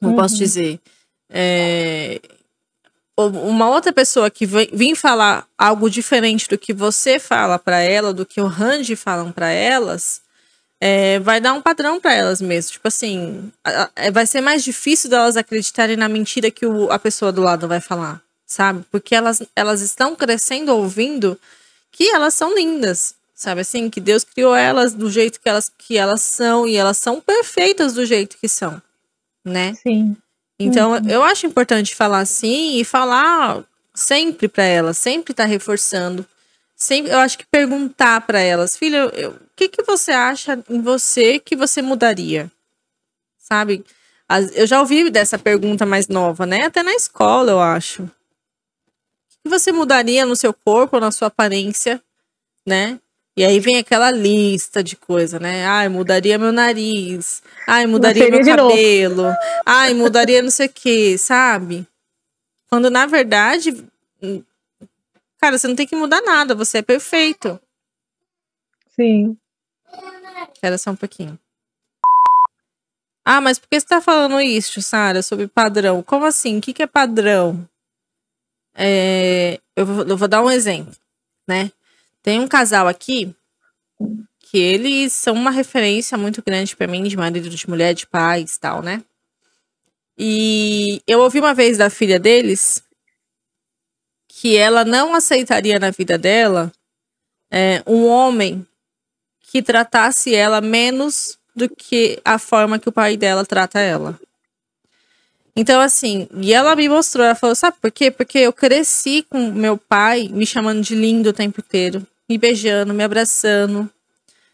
[0.00, 0.16] Não uhum.
[0.16, 0.80] posso dizer.
[1.30, 2.20] É,
[3.16, 8.26] uma outra pessoa que vem, falar algo diferente do que você fala para ela, do
[8.26, 10.20] que o Randy falam para elas,
[10.78, 12.72] é, vai dar um padrão para elas mesmo.
[12.72, 16.98] Tipo assim, a, a, vai ser mais difícil delas acreditarem na mentira que o, a
[16.98, 18.84] pessoa do lado vai falar, sabe?
[18.90, 21.38] Porque elas, elas estão crescendo ouvindo
[21.90, 23.60] que elas são lindas, sabe?
[23.60, 27.20] Assim, que Deus criou elas do jeito que elas, que elas são e elas são
[27.20, 28.82] perfeitas do jeito que são,
[29.44, 29.74] né?
[29.74, 30.16] Sim.
[30.58, 31.08] Então, uhum.
[31.08, 33.62] eu acho importante falar assim e falar
[33.94, 36.26] sempre para elas, sempre estar tá reforçando
[36.76, 41.38] sempre, eu acho que perguntar para elas, filha, o que, que você acha em você
[41.38, 42.52] que você mudaria?
[43.38, 43.84] Sabe?
[44.54, 46.64] Eu já ouvi dessa pergunta mais nova, né?
[46.64, 48.02] Até na escola, eu acho.
[48.02, 48.08] O
[49.44, 52.02] que você mudaria no seu corpo, na sua aparência,
[52.66, 53.00] né?
[53.36, 55.66] E aí vem aquela lista de coisa, né?
[55.66, 57.42] Ai, mudaria meu nariz.
[57.66, 59.24] Ai, mudaria meu cabelo.
[59.64, 61.86] Ai, mudaria não sei o que, sabe?
[62.68, 63.84] Quando na verdade
[65.38, 67.60] Cara, você não tem que mudar nada, você é perfeito.
[68.94, 69.36] Sim.
[70.52, 71.38] Espera só um pouquinho.
[73.24, 76.02] Ah, mas por que você tá falando isso, Sara, sobre padrão?
[76.02, 76.58] Como assim?
[76.58, 77.68] O que, que é padrão?
[78.74, 80.94] É, eu, vou, eu vou dar um exemplo,
[81.46, 81.70] né?
[82.26, 83.32] Tem um casal aqui
[84.40, 88.58] que eles são uma referência muito grande para mim de marido, de mulher, de pais
[88.58, 89.04] tal, né?
[90.18, 92.82] E eu ouvi uma vez da filha deles
[94.26, 96.72] que ela não aceitaria na vida dela
[97.48, 98.66] é, um homem
[99.40, 104.18] que tratasse ela menos do que a forma que o pai dela trata ela.
[105.54, 108.10] Então, assim, e ela me mostrou, ela falou, sabe por quê?
[108.10, 112.92] Porque eu cresci com meu pai me chamando de lindo o tempo inteiro, me beijando,
[112.92, 113.90] me abraçando,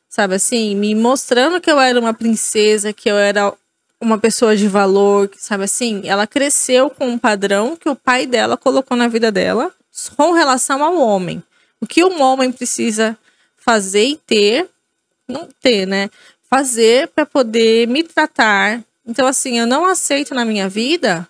[0.08, 3.52] sabe assim, me mostrando que eu era uma princesa, que eu era
[4.00, 6.02] uma pessoa de valor, sabe assim?
[6.04, 9.72] Ela cresceu com um padrão que o pai dela colocou na vida dela
[10.16, 11.42] com relação ao homem.
[11.80, 13.16] O que um homem precisa
[13.56, 14.68] fazer e ter,
[15.28, 16.10] não ter, né?
[16.50, 18.82] Fazer para poder me tratar.
[19.06, 21.28] Então, assim, eu não aceito na minha vida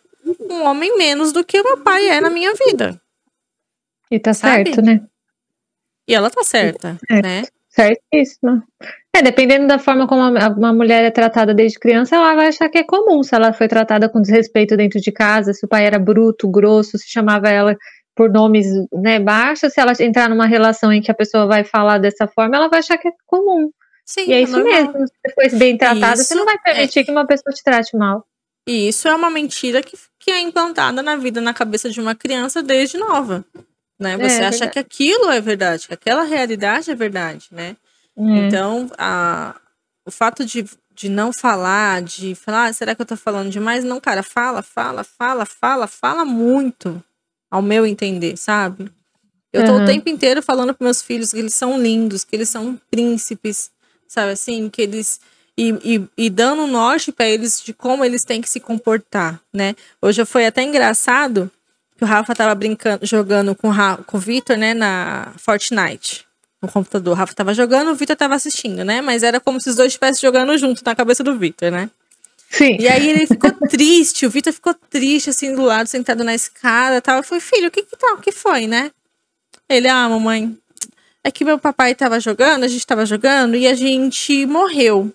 [0.48, 3.00] um homem menos do que o meu pai é na minha vida.
[4.10, 4.70] E tá sabe?
[4.70, 5.02] certo, né?
[6.12, 7.24] E ela tá certa, certo.
[7.24, 7.42] né?
[7.68, 8.62] Certíssimo.
[9.16, 12.76] É, dependendo da forma como uma mulher é tratada desde criança, ela vai achar que
[12.76, 13.22] é comum.
[13.22, 16.98] Se ela foi tratada com desrespeito dentro de casa, se o pai era bruto, grosso,
[16.98, 17.74] se chamava ela
[18.14, 21.96] por nomes né, baixos, se ela entrar numa relação em que a pessoa vai falar
[21.96, 23.70] dessa forma, ela vai achar que é comum.
[24.04, 24.72] Sim, e é é isso normal.
[24.72, 24.92] mesmo.
[25.06, 27.96] Se você for bem tratada, você Isso não vai permitir que uma pessoa te trate
[27.96, 28.26] mal.
[28.68, 32.14] E isso é uma mentira que, que é implantada na vida, na cabeça de uma
[32.14, 33.44] criança desde nova.
[34.02, 34.16] Né?
[34.18, 37.76] Você É, acha que aquilo é verdade, que aquela realidade é verdade, né?
[38.16, 38.22] É.
[38.46, 39.54] Então, a,
[40.04, 43.84] o fato de, de não falar, de falar, ah, será que eu tô falando demais?
[43.84, 47.02] Não, cara, fala, fala, fala, fala, fala muito,
[47.50, 48.90] ao meu entender, sabe?
[49.52, 49.82] Eu tô Aham.
[49.82, 53.70] o tempo inteiro falando para meus filhos que eles são lindos, que eles são príncipes,
[54.08, 54.68] sabe assim?
[54.68, 55.20] Que eles.
[55.56, 59.38] E, e, e dando um norte para eles de como eles têm que se comportar,
[59.52, 59.76] né?
[60.00, 61.50] Hoje foi até engraçado
[62.02, 63.70] que o Rafa tava brincando, jogando com,
[64.06, 66.26] com o Vitor, né, na Fortnite,
[66.60, 67.12] no computador.
[67.12, 69.00] O Rafa tava jogando, o Vitor tava assistindo, né?
[69.00, 71.88] Mas era como se os dois estivessem jogando junto na cabeça do Vitor, né?
[72.50, 72.76] Sim.
[72.80, 76.96] E aí ele ficou triste, o Vitor ficou triste, assim, do lado, sentado na escada
[76.96, 77.18] e tal.
[77.18, 78.14] Eu falei, filho, o que que tá?
[78.14, 78.90] O que foi, né?
[79.68, 80.58] Ele, ah, mamãe,
[81.22, 85.14] é que meu papai tava jogando, a gente tava jogando e a gente morreu.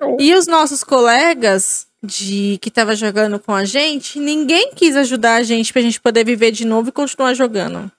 [0.00, 0.16] Oh.
[0.18, 5.42] E os nossos colegas de que tava jogando com a gente, ninguém quis ajudar a
[5.42, 7.90] gente pra gente poder viver de novo e continuar jogando.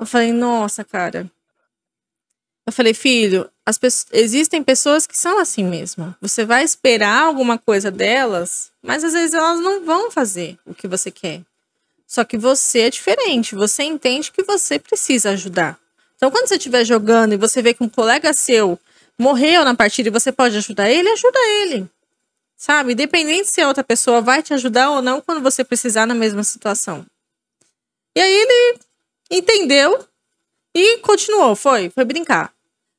[0.00, 1.30] Eu falei, nossa, cara.
[2.66, 3.50] Eu falei, filho,
[4.12, 6.14] existem pessoas que são assim mesmo.
[6.20, 10.86] Você vai esperar alguma coisa delas, mas às vezes elas não vão fazer o que
[10.86, 11.40] você quer.
[12.06, 15.78] Só que você é diferente, você entende que você precisa ajudar.
[16.16, 18.78] Então, quando você estiver jogando e você vê que um colega seu
[19.18, 21.88] morreu na partida e você pode ajudar ele, ajuda ele.
[22.60, 22.92] Sabe?
[22.92, 26.44] Independente se a outra pessoa vai te ajudar ou não quando você precisar na mesma
[26.44, 27.06] situação.
[28.14, 28.78] E aí ele
[29.30, 30.04] entendeu
[30.76, 32.52] e continuou, foi, foi brincar.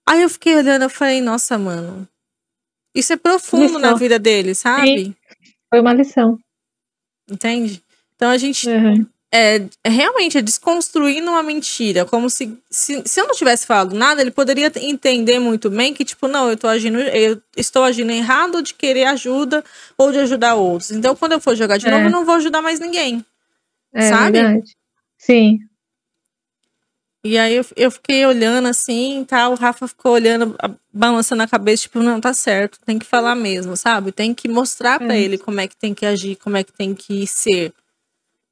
[0.04, 2.08] Aí eu fiquei olhando, eu falei, nossa, mano.
[2.96, 3.80] Isso é profundo Lição.
[3.82, 5.16] na vida dele, sabe?
[5.70, 6.40] Foi uma lição.
[7.30, 7.84] Entende?
[8.16, 9.06] Então a gente Uhum.
[9.34, 12.06] É, realmente é desconstruindo uma mentira.
[12.06, 16.04] Como se, se, se eu não tivesse falado nada, ele poderia entender muito bem que,
[16.04, 19.64] tipo, não, eu tô agindo, eu estou agindo errado de querer ajuda
[19.98, 20.92] ou de ajudar outros.
[20.92, 21.92] Então, quando eu for jogar de É.
[21.92, 23.26] novo, eu não vou ajudar mais ninguém.
[23.94, 24.32] É Sabe?
[24.42, 24.76] verdade.
[25.18, 25.60] Sim.
[27.24, 30.56] E aí eu, eu fiquei olhando assim tal, o Rafa ficou olhando,
[30.92, 34.12] balançando a cabeça, tipo, não, tá certo, tem que falar mesmo, sabe?
[34.12, 35.22] Tem que mostrar pra É.
[35.22, 37.72] ele como é que tem que agir, como é que tem que ser,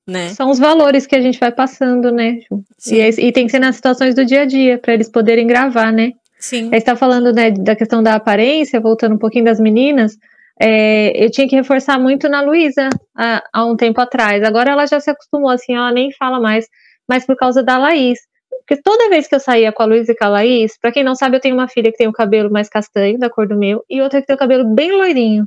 [0.09, 0.29] né?
[0.29, 2.39] São os valores que a gente vai passando, né?
[2.77, 2.95] Sim.
[2.95, 5.47] E, é- e tem que ser nas situações do dia a dia, para eles poderem
[5.47, 6.11] gravar, né?
[6.39, 6.69] Sim.
[6.73, 10.17] Aí você tá falando né, da questão da aparência, voltando um pouquinho das meninas.
[10.61, 14.43] é, eu tinha que reforçar muito na Luísa há, há um tempo atrás.
[14.43, 16.65] Agora ela já se acostumou, assim, ela nem fala mais,
[17.07, 18.19] mas por causa da Laís.
[18.67, 21.01] Porque toda vez que eu saía com a Luísa e com a Laís, pra quem
[21.03, 23.57] não sabe, eu tenho uma filha que tem o cabelo mais castanho, da cor do
[23.57, 25.45] meu, e outra que tem o cabelo bem loirinho.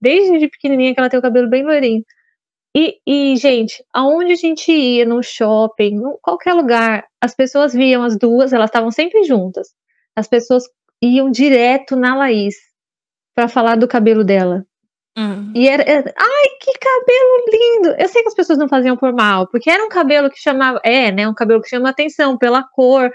[0.00, 2.02] Desde de pequenininha que ela tem o cabelo bem loirinho.
[2.76, 8.02] E, e, gente, aonde a gente ia, no shopping, em qualquer lugar, as pessoas viam
[8.02, 9.68] as duas, elas estavam sempre juntas.
[10.16, 10.64] As pessoas
[11.00, 12.56] iam direto na Laís
[13.34, 14.64] pra falar do cabelo dela.
[15.16, 15.52] Hum.
[15.54, 17.94] E era, era- ai, que cabelo lindo!
[18.02, 20.80] Eu sei que as pessoas não faziam por mal, porque era um cabelo que chamava,
[20.84, 23.12] é, né, um cabelo que chama atenção pela cor.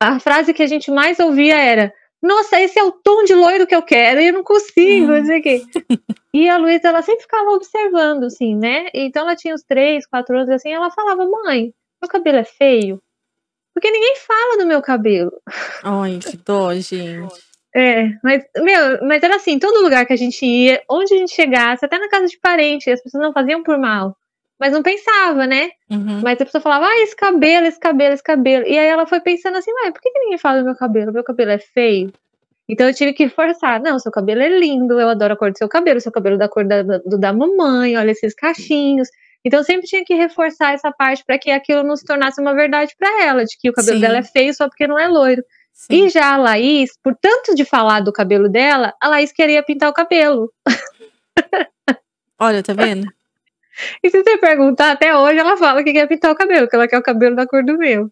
[0.00, 3.66] A frase que a gente mais ouvia era: "Nossa, esse é o tom de loiro
[3.66, 5.18] que eu quero, e eu não consigo", Hum.
[5.18, 5.62] não sei o quê.
[6.32, 8.88] E a Luísa, ela sempre ficava observando, assim, né?
[8.94, 13.02] Então ela tinha uns três, quatro anos, assim, ela falava: "Mãe, meu cabelo é feio?"
[13.74, 15.32] Porque ninguém fala do meu cabelo.
[15.82, 17.50] Ai, que dó, gente.
[17.74, 21.32] É, mas, meu, mas era assim, todo lugar que a gente ia, onde a gente
[21.32, 24.16] chegasse, até na casa de parente, as pessoas não faziam por mal.
[24.60, 25.70] Mas não pensava, né?
[25.88, 26.20] Uhum.
[26.22, 28.66] Mas a pessoa falava, ah, esse cabelo, esse cabelo, esse cabelo.
[28.66, 31.10] E aí ela foi pensando assim, ué, por que, que ninguém fala do meu cabelo?
[31.10, 32.12] Meu cabelo é feio.
[32.68, 33.80] Então eu tive que forçar.
[33.80, 36.38] Não, seu cabelo é lindo, eu adoro a cor do seu cabelo, seu cabelo é
[36.38, 39.08] da cor da, do da mamãe, olha esses cachinhos.
[39.42, 42.54] Então eu sempre tinha que reforçar essa parte para que aquilo não se tornasse uma
[42.54, 44.02] verdade para ela, de que o cabelo Sim.
[44.02, 45.42] dela é feio só porque não é loiro.
[45.72, 46.04] Sim.
[46.04, 49.88] E já a Laís, por tanto de falar do cabelo dela, a Laís queria pintar
[49.88, 50.52] o cabelo.
[52.38, 53.10] Olha, tá vendo?
[54.02, 56.88] E se você perguntar, até hoje ela fala que quer pintar o cabelo, que ela
[56.88, 58.10] quer o cabelo da cor do meu.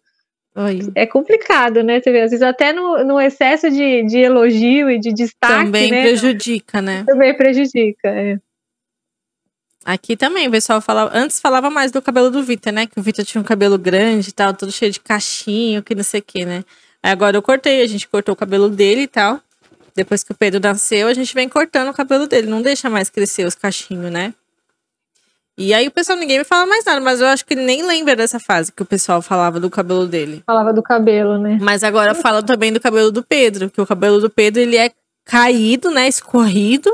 [0.55, 0.91] Oi.
[0.95, 2.01] É complicado, né?
[2.01, 5.91] Você vê, às vezes até no, no excesso de, de elogio e de destaque, Também
[5.91, 6.01] né?
[6.01, 7.03] prejudica, né?
[7.05, 8.09] Também prejudica.
[8.09, 8.37] É.
[9.85, 11.11] Aqui também, o pessoal falava.
[11.17, 12.85] Antes falava mais do cabelo do Vitor, né?
[12.87, 16.03] Que o Vitor tinha um cabelo grande e tal, todo cheio de cachinho, que não
[16.03, 16.63] sei o que, né?
[17.01, 19.39] Aí agora eu cortei, a gente cortou o cabelo dele e tal.
[19.95, 22.47] Depois que o Pedro nasceu, a gente vem cortando o cabelo dele.
[22.47, 24.33] Não deixa mais crescer os cachinhos, né?
[25.59, 27.85] E aí o pessoal, ninguém me fala mais nada, mas eu acho que ele nem
[27.85, 30.41] lembra dessa fase que o pessoal falava do cabelo dele.
[30.45, 31.57] Falava do cabelo, né?
[31.61, 34.89] Mas agora falam também do cabelo do Pedro, que o cabelo do Pedro ele é
[35.25, 36.89] caído, né, escorrido.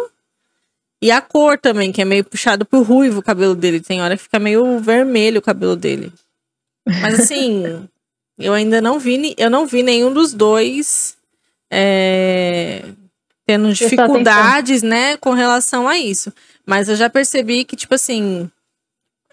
[1.00, 3.80] E a cor também, que é meio puxado pro ruivo o cabelo dele.
[3.80, 6.12] Tem hora que fica meio vermelho o cabelo dele.
[6.88, 7.88] Mas assim,
[8.40, 11.16] eu ainda não vi, eu não vi nenhum dos dois
[11.72, 12.84] é,
[13.46, 16.34] tendo dificuldades, né, com relação a isso.
[16.66, 18.50] Mas eu já percebi que, tipo assim,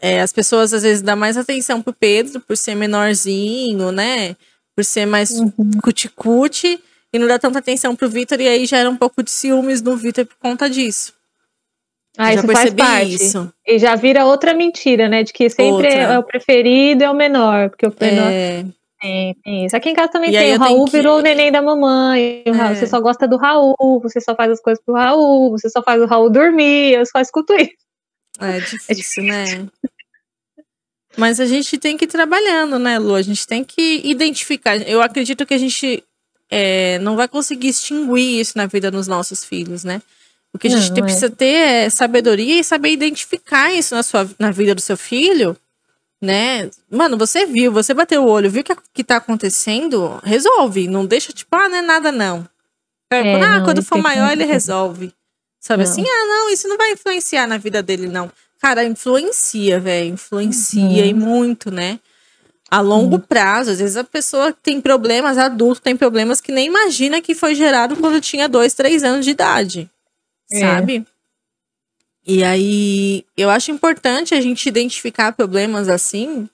[0.03, 4.37] é, as pessoas às vezes dão mais atenção pro Pedro, por ser menorzinho, né?
[4.75, 5.53] Por ser mais uhum.
[5.81, 9.81] cuticute, e não dá tanta atenção pro Vitor, e aí gera um pouco de ciúmes
[9.81, 11.13] no Vitor por conta disso.
[12.19, 13.15] Ah, já isso faz parte.
[13.15, 13.53] Isso.
[13.67, 15.23] E já vira outra mentira, né?
[15.23, 15.89] De que sempre outra.
[15.89, 18.31] é o preferido é o menor, porque o menor.
[18.31, 18.65] É...
[19.01, 19.77] Tem, tem isso.
[19.77, 20.55] Aqui em casa também e tem.
[20.55, 20.93] O Raul que...
[20.93, 22.43] virou o neném da mamãe.
[22.45, 22.51] É.
[22.51, 25.83] Raul, você só gosta do Raul, você só faz as coisas pro Raul, você só
[25.83, 27.83] faz o Raul dormir, eu só escuto isso.
[28.43, 29.25] É difícil, é difícil.
[29.25, 29.69] né?
[31.17, 33.15] Mas a gente tem que ir trabalhando, né, Lu?
[33.15, 34.77] A gente tem que identificar.
[34.89, 36.03] Eu acredito que a gente
[36.51, 40.01] é, não vai conseguir extinguir isso na vida dos nossos filhos, né?
[40.55, 41.31] O que a gente não, precisa é.
[41.31, 45.57] ter é sabedoria e saber identificar isso na, sua, na vida do seu filho
[46.23, 46.71] né?
[46.89, 50.87] Mano, você viu, você bateu o olho, viu o que, que tá acontecendo, resolve.
[50.87, 52.49] Não deixa, tipo, ah, não é nada, não.
[53.13, 55.13] É, ah, não, quando for maior, ele resolve.
[55.63, 55.91] Sabe não.
[55.91, 56.03] assim?
[56.05, 58.31] Ah, não, isso não vai influenciar na vida dele, não.
[58.61, 60.15] Cara, influencia, velho.
[60.15, 61.07] Influencia uhum.
[61.07, 62.01] e muito, né?
[62.69, 63.21] A longo uhum.
[63.21, 63.71] prazo.
[63.71, 67.97] Às vezes a pessoa tem problemas, adulto tem problemas que nem imagina que foi gerado
[67.97, 69.89] quando tinha dois, três anos de idade.
[70.51, 70.61] É.
[70.61, 71.07] Sabe?
[72.27, 76.49] E aí, eu acho importante a gente identificar problemas assim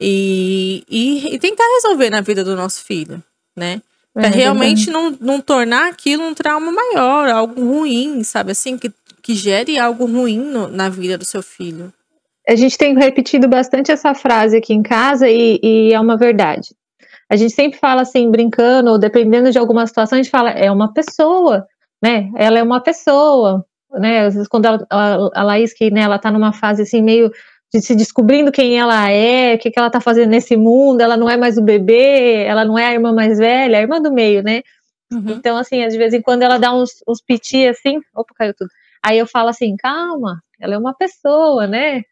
[0.00, 3.22] e, e, e tentar resolver na vida do nosso filho,
[3.54, 3.82] né?
[4.16, 8.52] Pra é, realmente não, não tornar aquilo um trauma maior, algo ruim, sabe?
[8.52, 8.90] Assim, que,
[9.22, 11.92] que gere algo ruim no, na vida do seu filho.
[12.48, 16.74] A gente tem repetido bastante essa frase aqui em casa e, e é uma verdade.
[17.30, 20.70] A gente sempre fala assim, brincando, ou dependendo de alguma situação, a gente fala, é
[20.70, 21.66] uma pessoa,
[22.02, 22.30] né?
[22.36, 23.66] Ela é uma pessoa,
[23.98, 24.24] né?
[24.24, 27.30] Às vezes quando ela, a, a Laís, que né, ela tá numa fase assim meio
[27.72, 31.16] de se descobrindo quem ela é, o que, que ela tá fazendo nesse mundo, ela
[31.16, 34.12] não é mais o bebê, ela não é a irmã mais velha, a irmã do
[34.12, 34.62] meio, né?
[35.12, 35.30] Uhum.
[35.30, 38.70] Então, assim, de vez em quando ela dá uns, uns piti assim, opa, caiu tudo.
[39.04, 42.02] Aí eu falo assim, calma, ela é uma pessoa, né?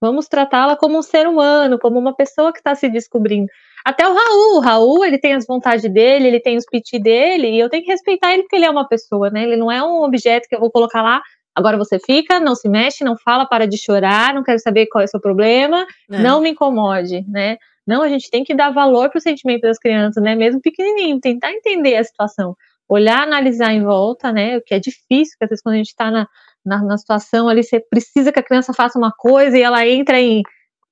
[0.00, 3.48] Vamos tratá-la como um ser humano, como uma pessoa que está se descobrindo.
[3.84, 7.48] Até o Raul, o Raul, ele tem as vontades dele, ele tem os piti dele,
[7.48, 9.44] e eu tenho que respeitar ele porque ele é uma pessoa, né?
[9.44, 11.22] Ele não é um objeto que eu vou colocar lá,
[11.58, 15.02] agora você fica, não se mexe, não fala, para de chorar, não quero saber qual
[15.02, 16.18] é o seu problema, é.
[16.18, 17.56] não me incomode, né?
[17.86, 20.34] Não, a gente tem que dar valor para o sentimento das crianças, né?
[20.34, 22.54] Mesmo pequenininho, tentar entender a situação,
[22.88, 24.58] olhar, analisar em volta, né?
[24.58, 26.28] O que é difícil, porque às vezes quando a gente está na,
[26.64, 30.20] na, na situação ali, você precisa que a criança faça uma coisa e ela entra
[30.20, 30.42] em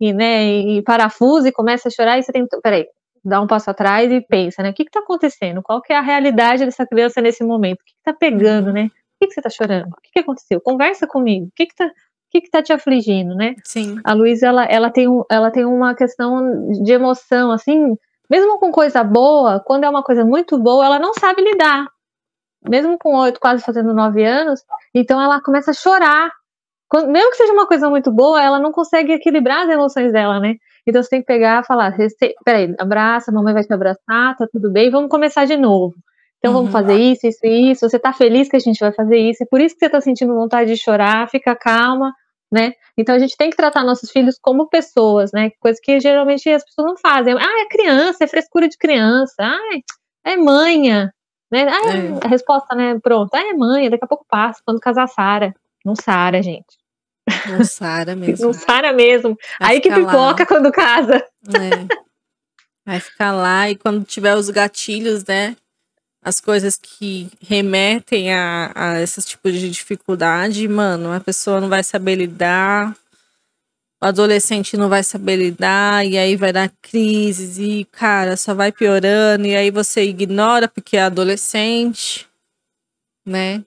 [0.00, 2.86] e, né, e parafusa e começa a chorar, e você tem que, peraí,
[3.24, 5.62] dá um passo atrás e pensa, né, o que está acontecendo?
[5.62, 7.80] Qual que é a realidade dessa criança nesse momento?
[7.80, 8.90] O que está pegando, né?
[9.18, 9.88] Que, que você está chorando?
[9.88, 10.60] O que, que aconteceu?
[10.60, 11.46] Conversa comigo.
[11.46, 11.90] O que está
[12.30, 13.54] que que tá te afligindo, né?
[13.64, 14.00] Sim.
[14.04, 17.96] A Luísa, ela, ela, tem ela tem uma questão de emoção, assim,
[18.28, 21.86] mesmo com coisa boa, quando é uma coisa muito boa, ela não sabe lidar.
[22.68, 24.60] Mesmo com oito, quase fazendo nove anos,
[24.92, 26.32] então ela começa a chorar
[26.88, 30.38] quando, mesmo que seja uma coisa muito boa, ela não consegue equilibrar as emoções dela,
[30.38, 30.54] né?
[30.86, 31.96] Então você tem que pegar e falar:
[32.44, 35.94] peraí, abraça, a mamãe vai te abraçar, tá tudo bem, vamos começar de novo.
[36.38, 36.58] Então uhum.
[36.58, 37.88] vamos fazer isso, isso e isso.
[37.88, 40.00] Você tá feliz que a gente vai fazer isso, é por isso que você tá
[40.00, 42.12] sentindo vontade de chorar, fica calma,
[42.52, 42.72] né?
[42.96, 45.50] Então a gente tem que tratar nossos filhos como pessoas, né?
[45.60, 47.34] Coisa que geralmente as pessoas não fazem.
[47.34, 49.34] Ah, é criança, é frescura de criança.
[49.40, 49.78] Ah,
[50.24, 51.12] é manha.
[51.50, 51.68] Né?
[51.68, 52.26] Ah, é.
[52.26, 52.98] a resposta, né?
[53.00, 53.34] Pronto.
[53.34, 55.54] Ah, é manha, daqui a pouco passa, quando casar Sara.
[55.84, 56.76] Não Sara, gente.
[57.48, 58.46] Não Sara mesmo.
[58.46, 59.36] Não Sara mesmo.
[59.60, 60.46] Vai Aí que pipoca lá.
[60.46, 61.16] quando casa.
[61.16, 62.06] É.
[62.84, 65.56] Vai ficar lá e quando tiver os gatilhos, né?
[66.26, 71.84] As coisas que remetem a, a esses tipos de dificuldade, mano, a pessoa não vai
[71.84, 72.96] saber lidar,
[74.02, 78.72] o adolescente não vai saber lidar, e aí vai dar crises, e, cara, só vai
[78.72, 82.28] piorando, e aí você ignora porque é adolescente,
[83.24, 83.64] né?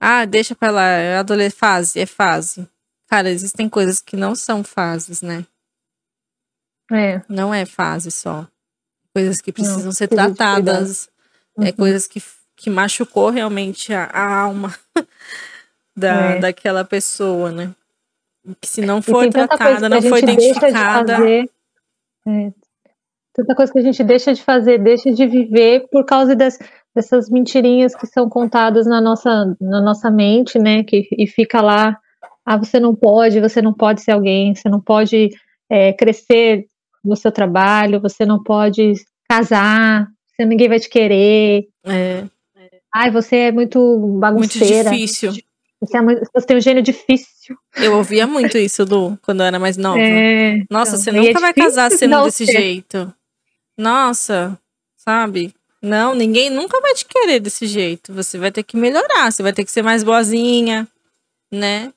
[0.00, 2.66] Ah, deixa pra lá, é adolescente, fase, é fase.
[3.06, 5.44] Cara, existem coisas que não são fases, né?
[6.90, 7.20] É.
[7.28, 8.48] Não é fase só.
[9.14, 11.11] Coisas que precisam não, ser tratadas.
[11.58, 11.66] É uhum.
[11.66, 12.22] É coisas que,
[12.56, 14.74] que machucou realmente a, a alma
[15.96, 16.38] da, é.
[16.40, 17.74] daquela pessoa, né?
[18.60, 21.16] Que se não for tratada, não foi identificada.
[21.16, 21.50] De
[22.26, 22.52] é.
[23.34, 26.58] Tanta coisa que a gente deixa de fazer, deixa de viver por causa das,
[26.94, 30.84] dessas mentirinhas que são contadas na nossa, na nossa mente, né?
[30.84, 31.98] Que, e fica lá,
[32.44, 35.30] ah, você não pode, você não pode ser alguém, você não pode
[35.70, 36.66] é, crescer
[37.02, 38.94] no seu trabalho, você não pode
[39.28, 40.06] casar,
[40.46, 41.68] ninguém vai te querer.
[41.84, 42.24] É.
[42.94, 44.90] Ai, você é muito bagunceira.
[44.90, 45.32] Muito difícil.
[45.80, 47.56] Você, é muito, você tem um gênio difícil.
[47.76, 49.98] Eu ouvia muito isso, Lu, quando eu era mais nova.
[49.98, 52.52] É, Nossa, então, você nunca é vai casar sendo desse ser.
[52.52, 53.12] jeito.
[53.76, 54.56] Nossa,
[54.96, 55.52] sabe?
[55.80, 58.12] Não, ninguém nunca vai te querer desse jeito.
[58.12, 60.86] Você vai ter que melhorar, você vai ter que ser mais boazinha,
[61.50, 61.92] né?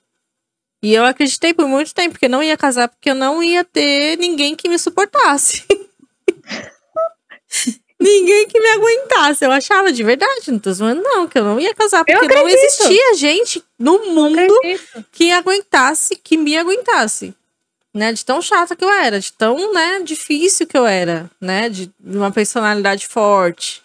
[0.81, 3.63] E eu acreditei por muito tempo que eu não ia casar porque eu não ia
[3.63, 5.63] ter ninguém que me suportasse.
[8.05, 9.43] ninguém que me aguentasse.
[9.43, 12.47] Eu achava de verdade, não tô zoando, não, que eu não ia casar, porque não
[12.47, 14.53] existia gente no mundo
[15.11, 17.33] que aguentasse, que me aguentasse.
[17.93, 21.69] Né, de tão chata que eu era, de tão, né, difícil que eu era, né,
[21.69, 23.81] de uma personalidade forte,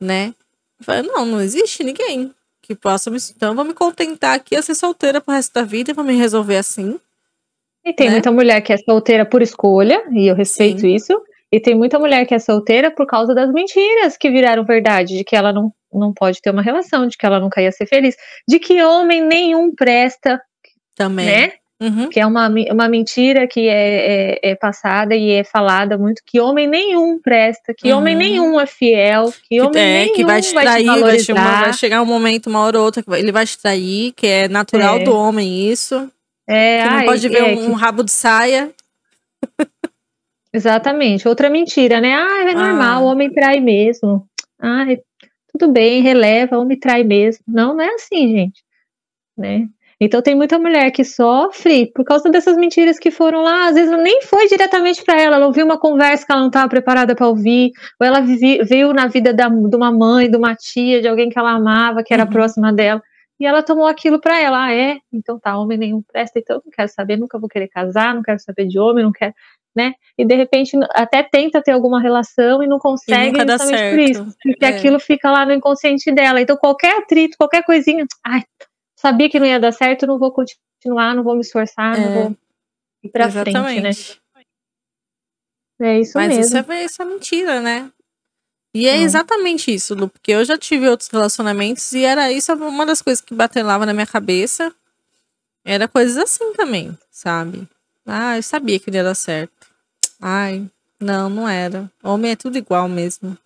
[0.00, 0.34] né.
[0.80, 3.18] Eu falei, não, não existe ninguém que possa me.
[3.36, 6.16] Então, vou me contentar aqui a ser solteira pro resto da vida e vou me
[6.16, 6.98] resolver assim.
[7.84, 8.14] E tem né?
[8.14, 10.94] muita mulher que é solteira por escolha, e eu respeito Sim.
[10.94, 11.22] isso.
[11.54, 15.22] E tem muita mulher que é solteira por causa das mentiras que viraram verdade, de
[15.22, 18.16] que ela não, não pode ter uma relação, de que ela nunca ia ser feliz,
[18.48, 20.42] de que homem nenhum presta.
[20.96, 21.26] Também.
[21.26, 21.52] Né?
[21.80, 22.08] Uhum.
[22.08, 26.40] Que é uma, uma mentira que é, é, é, passada e é falada muito, que
[26.40, 27.98] homem nenhum presta, que uhum.
[27.98, 31.60] homem nenhum é fiel, que homem é, nenhum que vai te trair, vai, te vai,
[31.60, 34.48] vai, chegar um momento, uma hora ou outra, que ele vai te trair, que é
[34.48, 35.04] natural é.
[35.04, 36.10] do homem isso.
[36.48, 38.72] É, que não ai, pode ver é, um, um rabo de saia.
[40.54, 41.26] Exatamente.
[41.26, 42.14] Outra mentira, né?
[42.14, 43.04] Ah, é normal, ah.
[43.04, 44.24] o homem trai mesmo.
[44.56, 44.86] Ah,
[45.52, 47.42] tudo bem, releva, o homem trai mesmo.
[47.48, 48.62] Não, não é assim, gente.
[49.36, 49.66] Né?
[50.00, 53.90] Então tem muita mulher que sofre por causa dessas mentiras que foram lá, às vezes
[53.98, 57.26] nem foi diretamente para ela, ela ouviu uma conversa que ela não estava preparada para
[57.26, 61.28] ouvir, ou ela veio na vida da, de uma mãe, de uma tia, de alguém
[61.28, 62.30] que ela amava, que era uhum.
[62.30, 63.02] próxima dela,
[63.40, 66.72] e ela tomou aquilo para ela, ah, é, então tá, homem nenhum presta, então não
[66.72, 69.34] quero saber, nunca vou querer casar, não quero saber de homem, não quero
[69.74, 69.94] né?
[70.16, 74.36] E de repente até tenta ter alguma relação e não consegue e justamente por isso,
[74.42, 74.68] porque é.
[74.68, 76.40] aquilo fica lá no inconsciente dela.
[76.40, 78.42] Então qualquer atrito, qualquer coisinha, ai,
[78.96, 82.00] sabia que não ia dar certo, não vou continuar, não vou me esforçar, é.
[82.00, 82.36] não vou
[83.02, 83.80] ir pra Exatamente.
[83.80, 84.44] frente, né?
[85.80, 86.44] É isso Mas mesmo.
[86.44, 87.90] Isso é, isso é mentira, né?
[88.74, 92.84] E é exatamente isso, Lu, porque eu já tive outros relacionamentos e era isso uma
[92.84, 94.74] das coisas que batelava na minha cabeça.
[95.64, 97.68] Era coisas assim também, sabe?
[98.06, 99.68] Ah, eu sabia que não ia dar certo.
[100.20, 100.68] Ai,
[101.00, 101.90] não, não era.
[102.02, 103.36] Homem é tudo igual mesmo.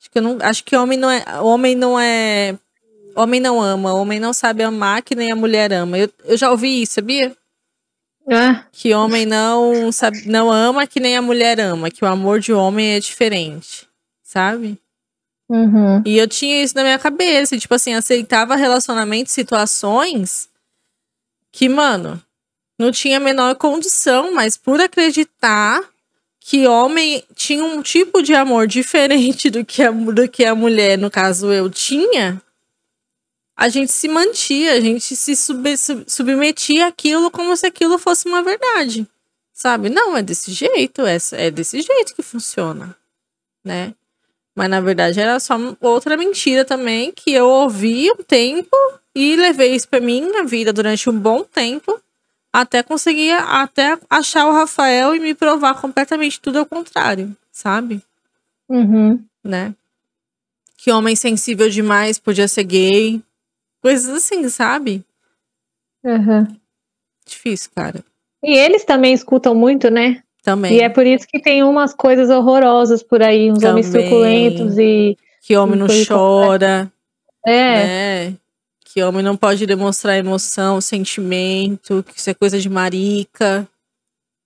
[0.00, 1.24] Acho que, não, acho que homem não é.
[1.40, 2.58] Homem não é.
[3.14, 5.98] Homem não ama, homem não sabe amar que nem a mulher ama.
[5.98, 7.34] Eu, eu já ouvi isso, sabia?
[8.28, 8.60] É.
[8.72, 12.52] Que homem não sabe, não ama que nem a mulher ama, que o amor de
[12.52, 13.88] homem é diferente,
[14.22, 14.78] sabe?
[15.48, 16.02] Uhum.
[16.04, 20.48] E eu tinha isso na minha cabeça, tipo assim, aceitava relacionamentos, situações
[21.52, 22.20] que, mano,
[22.78, 25.82] não tinha a menor condição, mas por acreditar
[26.40, 30.96] que homem tinha um tipo de amor diferente do que a, do que a mulher,
[30.96, 32.40] no caso eu, tinha,
[33.56, 38.28] a gente se mantia, a gente se sub, sub, submetia àquilo como se aquilo fosse
[38.28, 39.06] uma verdade.
[39.52, 39.88] Sabe?
[39.88, 42.94] Não, é desse jeito, é, é desse jeito que funciona,
[43.64, 43.94] né?
[44.54, 48.76] Mas na verdade era só outra mentira também que eu ouvi um tempo
[49.14, 52.00] e levei isso pra minha vida durante um bom tempo
[52.56, 58.00] até conseguir até achar o Rafael e me provar completamente tudo ao contrário, sabe?
[58.66, 59.22] Uhum.
[59.44, 59.74] Né?
[60.78, 63.22] Que homem sensível demais podia ser gay.
[63.82, 65.04] Coisas assim, sabe?
[66.02, 66.46] Uhum.
[67.26, 68.02] Difícil, cara.
[68.42, 70.22] E eles também escutam muito, né?
[70.42, 70.76] Também.
[70.76, 73.70] E é por isso que tem umas coisas horrorosas por aí, uns também.
[73.70, 75.18] homens suculentos e.
[75.42, 76.90] Que homem não chora.
[77.46, 78.30] É.
[78.30, 78.36] Né?
[78.96, 83.68] Que homem não pode demonstrar emoção, sentimento, que isso é coisa de marica.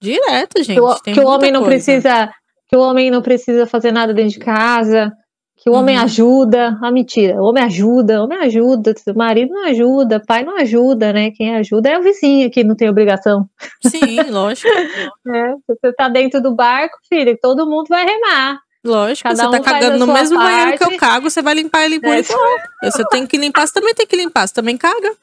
[0.03, 0.74] Direto, gente.
[0.74, 2.28] Que o, que o homem não precisa.
[2.68, 5.12] Que o homem não precisa fazer nada dentro de casa.
[5.57, 6.03] Que o homem uhum.
[6.03, 6.76] ajuda.
[6.82, 7.40] Ah, mentira.
[7.40, 8.92] O homem ajuda, o homem ajuda.
[9.07, 11.30] O marido não ajuda, pai não ajuda, né?
[11.30, 13.48] Quem ajuda é o vizinho que não tem obrigação.
[13.86, 14.66] Sim, lógico.
[15.32, 18.59] é, você tá dentro do barco, filho, todo mundo vai remar.
[18.85, 20.53] Lógico, Cada você tá um cagando no mesmo parte.
[20.53, 22.20] banheiro que eu cago, você vai limpar ele por é.
[22.20, 22.59] igual.
[22.83, 25.14] Você tem que limpar, você também tem que limpar, você também caga.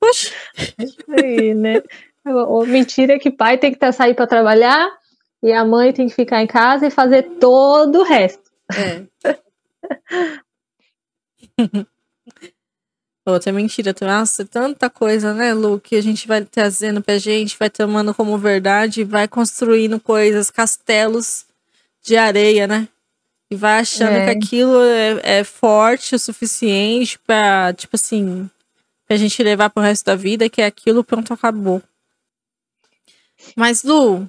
[0.00, 0.32] Puxa.
[0.58, 1.82] É aí, né?
[2.26, 4.90] O, mentira é que pai tem que tá, sair para trabalhar
[5.40, 8.50] e a mãe tem que ficar em casa e fazer todo o resto.
[8.76, 9.04] É.
[13.24, 13.94] Outra é mentira.
[14.00, 18.36] Nossa, tanta coisa, né, Lu, que a gente vai trazendo pra gente, vai tomando como
[18.36, 21.46] verdade, vai construindo coisas, castelos
[22.02, 22.88] de areia, né?
[23.50, 24.24] E vai achando é.
[24.24, 28.48] que aquilo é, é, forte o suficiente pra, tipo assim,
[29.06, 31.82] pra gente levar pro resto da vida, que é aquilo, pronto, acabou.
[33.54, 34.28] Mas, Lu,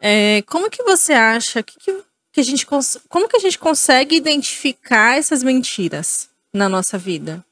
[0.00, 2.02] é, como que você acha que, que,
[2.32, 7.44] que a gente como que a gente consegue identificar essas mentiras na nossa vida?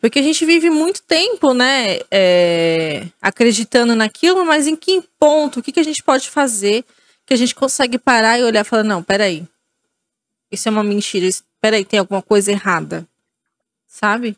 [0.00, 5.62] Porque a gente vive muito tempo, né, é, acreditando naquilo, mas em que ponto, o
[5.62, 6.84] que, que a gente pode fazer
[7.30, 9.46] que a gente consegue parar e olhar e falar, não, peraí,
[10.50, 11.28] isso é uma mentira,
[11.60, 13.06] peraí, tem alguma coisa errada,
[13.86, 14.36] sabe?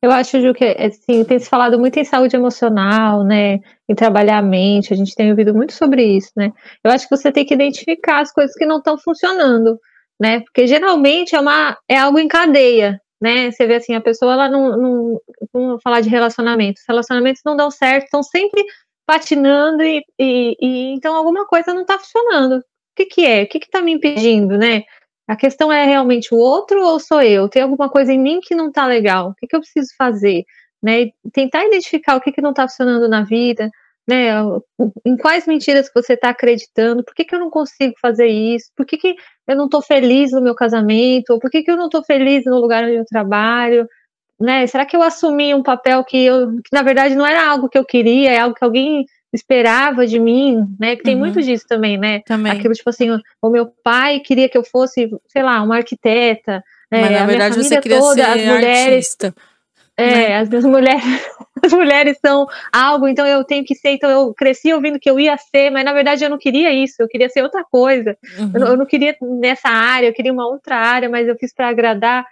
[0.00, 3.58] Eu acho, Ju, que assim, tem se falado muito em saúde emocional, né?
[3.88, 6.52] Em trabalhar a mente, a gente tem ouvido muito sobre isso, né?
[6.84, 9.80] Eu acho que você tem que identificar as coisas que não estão funcionando,
[10.18, 10.42] né?
[10.42, 13.50] Porque geralmente é, uma, é algo em cadeia, né?
[13.50, 15.20] Você vê assim, a pessoa ela não, não
[15.52, 18.64] vamos falar de relacionamentos, relacionamentos não dão certo, estão sempre
[19.10, 22.58] patinando e, e, e, então alguma coisa não está funcionando.
[22.58, 22.62] O
[22.94, 23.42] que, que é?
[23.42, 24.84] O que está me impedindo, né?
[25.26, 27.48] A questão é realmente o outro ou sou eu?
[27.48, 29.30] Tem alguma coisa em mim que não está legal?
[29.30, 30.44] O que, que eu preciso fazer?
[30.80, 31.08] Né?
[31.32, 33.68] Tentar identificar o que, que não está funcionando na vida,
[34.08, 34.28] né?
[35.04, 37.02] Em quais mentiras que você está acreditando?
[37.02, 38.70] Por que, que eu não consigo fazer isso?
[38.76, 39.16] Por que, que
[39.48, 41.30] eu não estou feliz no meu casamento?
[41.30, 43.88] Ou por que, que eu não estou feliz no lugar onde eu trabalho?
[44.40, 44.66] Né?
[44.66, 47.76] Será que eu assumi um papel que, eu, que na verdade não era algo que
[47.76, 50.96] eu queria, é algo que alguém esperava de mim, né?
[50.96, 51.20] Que tem uhum.
[51.20, 52.20] muito disso também, né?
[52.20, 52.50] Também.
[52.50, 53.10] Aquilo tipo assim,
[53.40, 56.64] o meu pai queria que eu fosse, sei lá, uma arquiteta.
[56.90, 57.02] Né?
[57.02, 59.34] Mas na verdade você queria toda, ser as mulheres, artista.
[59.96, 60.36] É, né?
[60.38, 61.04] as minhas mulheres,
[61.64, 63.90] as mulheres são algo, então eu tenho que ser.
[63.90, 66.96] Então eu cresci ouvindo que eu ia ser, mas na verdade eu não queria isso,
[66.98, 68.16] eu queria ser outra coisa.
[68.38, 68.52] Uhum.
[68.54, 71.68] Eu, eu, não queria nessa área, eu queria uma outra área, mas eu fiz para
[71.68, 72.24] agradar.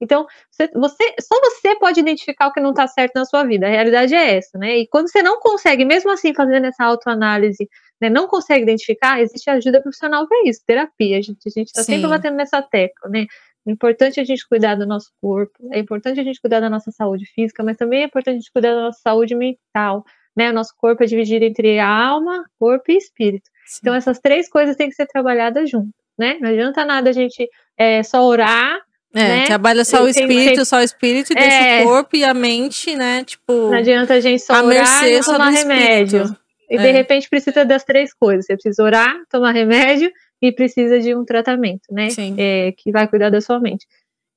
[0.00, 3.66] Então, você, você, só você pode identificar o que não está certo na sua vida.
[3.66, 4.78] A realidade é essa, né?
[4.78, 7.68] E quando você não consegue, mesmo assim, fazendo essa autoanálise,
[8.00, 11.18] né, não consegue identificar, existe ajuda profissional para isso, terapia.
[11.18, 13.26] A gente está sempre batendo nessa tecla, né?
[13.66, 16.90] É importante a gente cuidar do nosso corpo, é importante a gente cuidar da nossa
[16.90, 20.02] saúde física, mas também é importante a gente cuidar da nossa saúde mental,
[20.34, 20.50] né?
[20.50, 23.50] O nosso corpo é dividido entre alma, corpo e espírito.
[23.66, 23.80] Sim.
[23.82, 26.38] Então, essas três coisas têm que ser trabalhadas juntas, né?
[26.40, 27.46] Não adianta nada a gente
[27.76, 28.80] é, só orar
[29.14, 29.46] é, né?
[29.46, 31.40] trabalha só o espírito, só o espírito e é.
[31.40, 33.24] deixa o corpo e a mente, né?
[33.24, 33.52] Tipo.
[33.52, 36.36] Não adianta a gente só a orar e tomar remédio.
[36.70, 36.78] E é.
[36.78, 38.46] de repente precisa das três coisas.
[38.46, 42.08] Você precisa orar, tomar remédio e precisa de um tratamento, né?
[42.38, 43.86] É, que vai cuidar da sua mente.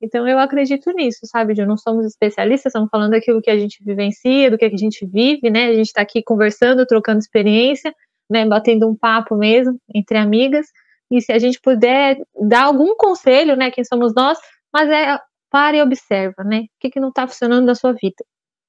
[0.02, 1.54] Então eu acredito nisso, sabe?
[1.54, 5.06] De não somos especialistas, estamos falando daquilo que a gente vivencia, do que a gente
[5.06, 5.66] vive, né?
[5.66, 7.94] A gente está aqui conversando, trocando experiência,
[8.28, 8.44] né?
[8.44, 10.66] Batendo um papo mesmo entre amigas.
[11.10, 12.18] E se a gente puder
[12.48, 13.70] dar algum conselho, né?
[13.70, 14.38] Quem somos nós,
[14.74, 15.16] mas é
[15.48, 16.62] para e observa, né?
[16.62, 18.24] O que, que não está funcionando na sua vida?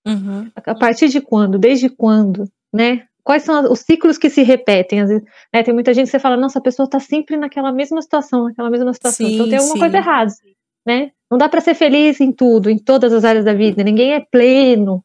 [0.06, 0.51] Uhum.
[0.56, 1.58] A partir de quando?
[1.58, 2.47] Desde quando?
[2.72, 3.08] Né?
[3.24, 5.01] Quais são os ciclos que se repetem?
[5.01, 7.72] Às vezes, né, tem muita gente que você fala, nossa, a pessoa está sempre naquela
[7.72, 9.26] mesma situação, naquela mesma situação.
[9.26, 9.80] Sim, então tem alguma sim.
[9.80, 10.32] coisa errada,
[10.86, 11.12] né?
[11.32, 13.84] Não dá para ser feliz em tudo, em todas as áreas da vida.
[13.84, 15.03] Ninguém é pleno.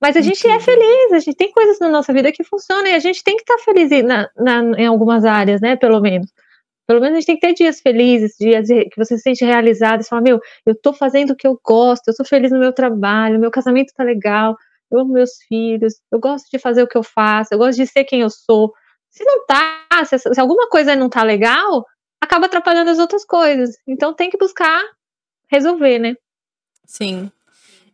[0.00, 2.94] Mas a gente é feliz, a gente tem coisas na nossa vida que funcionam e
[2.94, 5.74] a gente tem que estar tá feliz na, na, em algumas áreas, né?
[5.74, 6.30] Pelo menos.
[6.86, 10.02] Pelo menos a gente tem que ter dias felizes, dias que você se sente realizado,
[10.02, 12.72] você fala, meu, eu tô fazendo o que eu gosto, eu sou feliz no meu
[12.72, 14.56] trabalho, meu casamento tá legal,
[14.90, 17.86] eu amo meus filhos, eu gosto de fazer o que eu faço, eu gosto de
[17.86, 18.72] ser quem eu sou.
[19.10, 21.84] Se não tá, se, se alguma coisa não tá legal,
[22.20, 23.76] acaba atrapalhando as outras coisas.
[23.86, 24.80] Então tem que buscar
[25.50, 26.14] resolver, né?
[26.84, 27.32] Sim.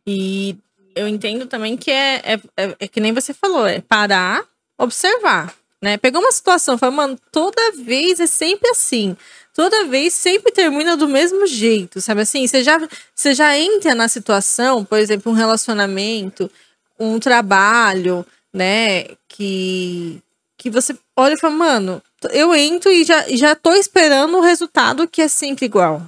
[0.07, 0.59] E
[0.95, 4.45] eu entendo também que é, é, é, é que nem você falou, é parar,
[4.78, 5.96] observar né?
[5.96, 9.16] Pegou uma situação, falou, mano, toda vez é sempre assim.
[9.52, 12.46] Toda vez sempre termina do mesmo jeito, sabe assim?
[12.46, 12.80] Você já,
[13.14, 16.50] você já entra na situação, por exemplo, um relacionamento,
[16.98, 19.08] um trabalho, né?
[19.28, 20.22] Que,
[20.56, 25.08] que você olha e fala, mano, eu entro e já, já tô esperando o resultado
[25.08, 26.00] que é sempre igual,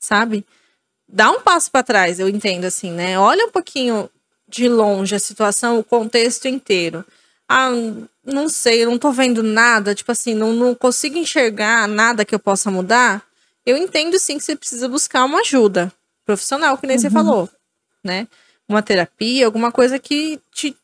[0.00, 0.44] sabe?
[1.06, 3.18] Dá um passo para trás, eu entendo assim, né?
[3.18, 4.08] Olha um pouquinho
[4.48, 7.04] de longe a situação, o contexto inteiro.
[7.54, 7.70] Ah,
[8.24, 12.34] não sei, eu não tô vendo nada, tipo assim, não, não consigo enxergar nada que
[12.34, 13.22] eu possa mudar,
[13.66, 15.92] eu entendo sim que você precisa buscar uma ajuda
[16.24, 17.02] profissional, que nem uhum.
[17.02, 17.50] você falou,
[18.02, 18.26] né?
[18.66, 20.74] Uma terapia, alguma coisa que te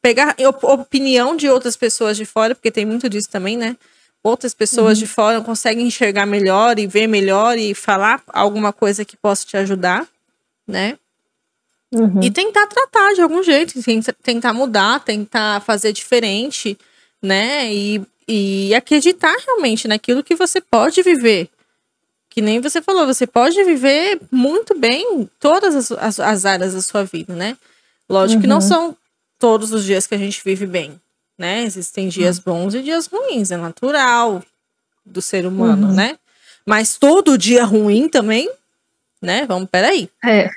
[0.00, 3.76] pegar opinião de outras pessoas de fora, porque tem muito disso também, né?
[4.22, 5.04] Outras pessoas uhum.
[5.04, 9.56] de fora conseguem enxergar melhor e ver melhor e falar alguma coisa que possa te
[9.56, 10.06] ajudar,
[10.66, 10.98] né?
[11.92, 12.22] Uhum.
[12.22, 13.74] E tentar tratar de algum jeito,
[14.22, 16.78] tentar mudar, tentar fazer diferente,
[17.22, 17.72] né?
[17.72, 21.48] E, e acreditar realmente naquilo que você pode viver.
[22.28, 26.82] Que nem você falou, você pode viver muito bem todas as, as, as áreas da
[26.82, 27.56] sua vida, né?
[28.08, 28.40] Lógico uhum.
[28.42, 28.62] que não uhum.
[28.62, 28.96] são
[29.38, 31.00] todos os dias que a gente vive bem,
[31.38, 31.62] né?
[31.64, 32.44] Existem dias uhum.
[32.44, 34.42] bons e dias ruins, é natural
[35.04, 35.94] do ser humano, uhum.
[35.94, 36.18] né?
[36.66, 38.50] Mas todo dia ruim também
[39.22, 39.44] né?
[39.46, 40.08] Vamos, peraí.
[40.24, 40.48] É.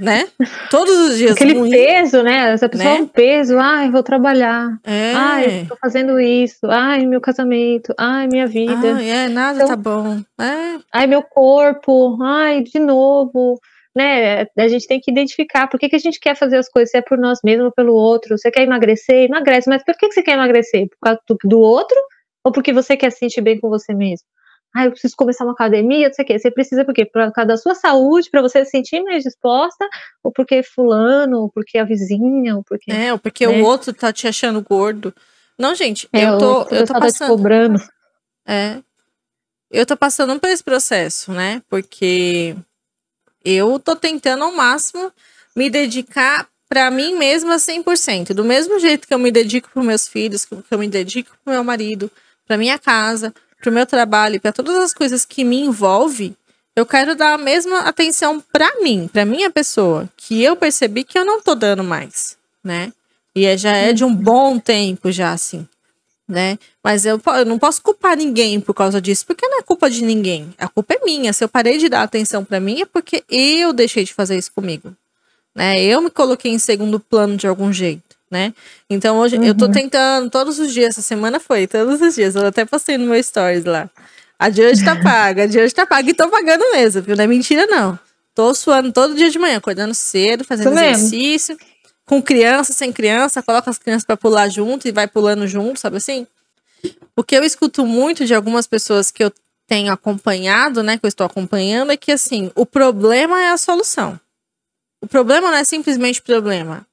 [0.00, 0.26] Né?
[0.70, 1.32] Todos os dias.
[1.32, 2.52] Aquele ruim, peso, né?
[2.52, 2.98] Essa pessoa né?
[2.98, 3.58] é um peso.
[3.58, 4.78] Ai, vou trabalhar.
[4.84, 5.12] É.
[5.14, 6.66] Ai, tô fazendo isso.
[6.66, 7.94] Ai, meu casamento.
[7.98, 8.94] Ai, minha vida.
[8.96, 10.20] Ai, é, nada então, tá bom.
[10.40, 10.78] É.
[10.92, 12.18] Ai, meu corpo.
[12.22, 13.58] Ai, de novo.
[13.94, 14.46] né?
[14.56, 16.98] A gente tem que identificar por que, que a gente quer fazer as coisas, se
[16.98, 18.36] é por nós mesmos ou pelo outro.
[18.38, 19.24] Você quer emagrecer?
[19.24, 20.88] Emagrece, mas por que, que você quer emagrecer?
[20.88, 21.98] Por causa do, do outro
[22.44, 24.26] ou porque você quer se sentir bem com você mesmo?
[24.74, 26.38] Ah, eu preciso começar uma academia, não sei o quê.
[26.38, 27.04] Você precisa por quê?
[27.04, 29.88] Por causa da sua saúde, para você se sentir mais disposta,
[30.22, 32.92] ou porque fulano, ou porque a vizinha, ou porque.
[32.92, 33.60] É, ou porque né?
[33.60, 35.12] o outro tá te achando gordo.
[35.58, 37.28] Não, gente, é, eu tô, eu tô tá passando.
[37.28, 37.80] cobrando.
[38.46, 38.78] É.
[39.70, 41.62] Eu tô passando por esse processo, né?
[41.68, 42.56] Porque
[43.44, 45.12] eu tô tentando ao máximo
[45.54, 48.32] me dedicar para mim mesma 100%.
[48.32, 51.54] Do mesmo jeito que eu me dedico para meus filhos, que eu me dedico para
[51.54, 52.10] meu marido,
[52.46, 56.34] para minha casa, para o meu trabalho, para todas as coisas que me envolvem,
[56.74, 61.18] eu quero dar a mesma atenção para mim, para minha pessoa, que eu percebi que
[61.18, 62.92] eu não tô dando mais, né?
[63.34, 65.68] E é, já é de um bom tempo já assim,
[66.26, 66.58] né?
[66.82, 70.02] Mas eu, eu não posso culpar ninguém por causa disso, porque não é culpa de
[70.02, 70.54] ninguém.
[70.58, 71.32] A culpa é minha.
[71.32, 74.52] Se eu parei de dar atenção para mim é porque eu deixei de fazer isso
[74.52, 74.94] comigo,
[75.54, 75.80] né?
[75.82, 78.54] Eu me coloquei em segundo plano de algum jeito né?
[78.88, 79.44] Então hoje uhum.
[79.44, 79.72] eu tô uhum.
[79.72, 82.36] tentando todos os dias, essa semana foi, todos os dias.
[82.36, 83.90] Eu até postei no meu stories lá.
[84.38, 87.16] A de hoje tá paga, a de hoje tá paga e tô pagando mesmo, viu?
[87.16, 87.98] Não é mentira, não.
[88.34, 91.58] Tô suando todo dia de manhã, acordando cedo, fazendo exercício.
[92.06, 95.98] Com criança, sem criança, coloca as crianças para pular junto e vai pulando junto, sabe
[95.98, 96.26] assim?
[97.14, 99.32] O que eu escuto muito de algumas pessoas que eu
[99.66, 104.18] tenho acompanhado, né, que eu estou acompanhando, é que assim, o problema é a solução.
[105.00, 106.86] O problema não é simplesmente problema.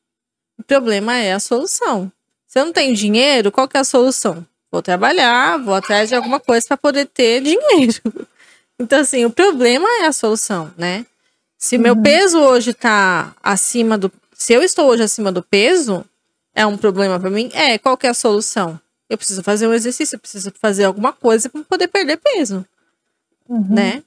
[0.58, 2.12] O problema é a solução.
[2.47, 4.45] Se eu não tenho dinheiro, qual que é a solução?
[4.72, 8.01] Vou trabalhar, vou atrás de alguma coisa para poder ter dinheiro.
[8.80, 11.05] Então, assim, o problema é a solução, né?
[11.58, 11.82] Se uhum.
[11.82, 14.12] meu peso hoje tá acima do.
[14.34, 16.05] Se eu estou hoje acima do peso,
[16.53, 17.49] é um problema para mim?
[17.53, 18.80] É, qual que é a solução?
[19.10, 22.66] Eu preciso fazer um exercício, eu preciso fazer alguma coisa para poder perder peso,
[23.47, 23.68] uhum.
[23.70, 24.03] né?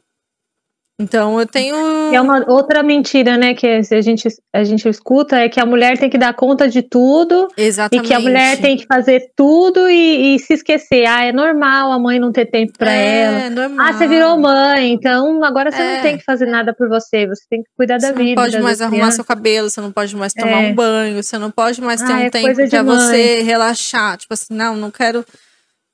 [1.01, 1.75] Então eu tenho.
[2.13, 3.55] É uma outra mentira, né?
[3.55, 6.83] Que a gente, a gente escuta é que a mulher tem que dar conta de
[6.83, 7.49] tudo.
[7.57, 8.05] Exatamente.
[8.05, 11.07] E que a mulher tem que fazer tudo e, e se esquecer.
[11.07, 13.51] Ah, é normal a mãe não ter tempo para é, ela.
[13.51, 13.87] Normal.
[13.87, 15.95] Ah, você virou mãe, então agora você é.
[15.95, 17.27] não tem que fazer nada por você.
[17.27, 18.23] Você tem que cuidar da você vida.
[18.23, 20.69] Você não pode mais arrumar seu cabelo, você não pode mais tomar é.
[20.69, 24.19] um banho, você não pode mais ter ah, um é tempo para você relaxar.
[24.19, 25.25] Tipo assim, não, não quero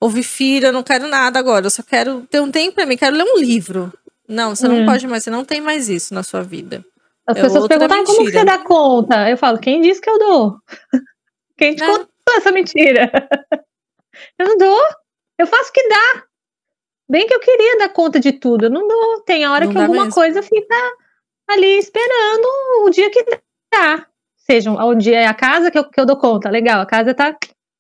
[0.01, 1.67] ouvir filho, eu não quero nada agora.
[1.67, 3.93] Eu só quero ter um tempo para mim, quero ler um livro.
[4.29, 4.87] Não, você não hum.
[4.87, 6.85] pode mais, você não tem mais isso na sua vida.
[7.27, 9.29] As é pessoas perguntam, ah, como você dá conta?
[9.29, 10.57] Eu falo, quem disse que eu dou?
[11.59, 12.07] Quem te contou
[12.37, 13.11] essa mentira?
[14.39, 14.83] Eu não dou.
[15.39, 16.25] Eu faço o que dá.
[17.09, 18.67] Bem que eu queria dar conta de tudo.
[18.67, 19.21] Eu não dou.
[19.23, 20.15] Tem a hora não que alguma mesmo.
[20.15, 20.75] coisa fica
[21.49, 22.47] ali esperando
[22.83, 23.25] o dia que
[23.73, 24.07] dá.
[24.37, 26.51] Seja o dia é a casa que eu, que eu dou conta.
[26.51, 27.37] Legal, a casa tá.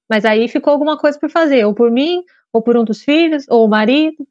[0.09, 2.23] Mas aí ficou alguma coisa por fazer, ou por mim,
[2.53, 4.27] ou por um dos filhos, ou o marido.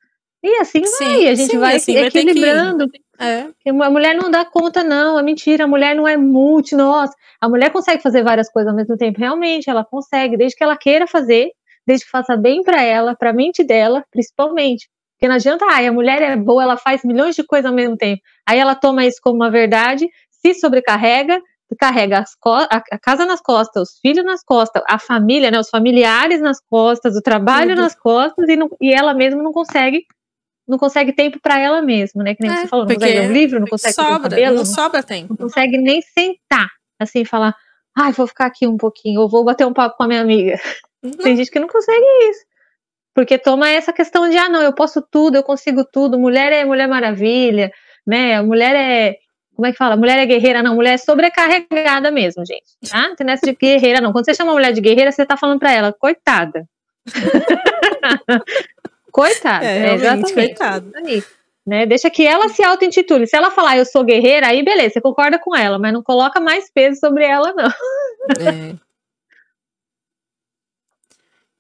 [0.46, 2.86] E assim sim, vai, a gente sim, vai assim equilibrando.
[3.18, 3.48] Vai é.
[3.68, 7.16] A mulher não dá conta, não, é mentira, a mulher não é multi, nossa.
[7.42, 10.78] A mulher consegue fazer várias coisas ao mesmo tempo, realmente, ela consegue, desde que ela
[10.78, 11.50] queira fazer,
[11.88, 14.88] desde que faça bem para ela, para a mente dela, principalmente.
[15.16, 17.98] Porque não adianta, ai, a mulher é boa, ela faz milhões de coisas ao mesmo
[17.98, 18.22] tempo.
[18.48, 21.42] Aí ela toma isso como uma verdade, se sobrecarrega,
[21.80, 22.24] carrega
[22.70, 27.16] a casa nas costas, os filhos nas costas, a família, né, os familiares nas costas,
[27.16, 27.82] o trabalho Tudo.
[27.82, 30.06] nas costas, e, não, e ela mesma não consegue
[30.68, 32.36] não consegue tempo para ela mesma, né?
[32.36, 34.66] Que nem é, você falou, não consegue ler um livro, não consegue sobra, cabelo, não
[34.66, 35.28] sobra tempo.
[35.30, 37.56] Não consegue nem sentar, assim, falar,
[37.96, 40.60] ai, vou ficar aqui um pouquinho, ou vou bater um papo com a minha amiga.
[41.04, 41.12] Não.
[41.12, 42.46] Tem gente que não consegue isso.
[43.14, 46.66] Porque toma essa questão de, ah, não, eu posso tudo, eu consigo tudo, mulher é
[46.66, 47.72] mulher maravilha,
[48.06, 48.42] né?
[48.42, 49.16] Mulher é.
[49.56, 49.96] Como é que fala?
[49.96, 52.66] Mulher é guerreira, não, mulher é sobrecarregada mesmo, gente.
[52.90, 53.08] Tá?
[53.08, 54.12] Não tem nessa de guerreira, não.
[54.12, 56.68] Quando você chama a mulher de guerreira, você tá falando para ela, coitada.
[59.16, 60.34] Coitada, é, é exatamente.
[60.34, 60.92] Coitado.
[61.66, 61.86] Né?
[61.86, 63.26] Deixa que ela se auto-intitule.
[63.26, 66.42] Se ela falar eu sou guerreira, aí beleza, você concorda com ela, mas não coloca
[66.42, 67.70] mais peso sobre ela, não.
[68.46, 68.76] É.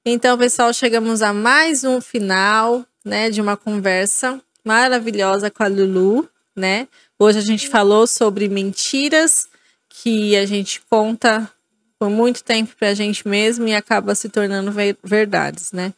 [0.05, 6.29] Então, pessoal, chegamos a mais um final, né, de uma conversa maravilhosa com a Lulu,
[6.53, 6.89] né?
[7.17, 9.47] Hoje a gente falou sobre mentiras
[9.87, 11.49] que a gente conta
[11.97, 15.93] por muito tempo pra gente mesmo e acaba se tornando verdades, né?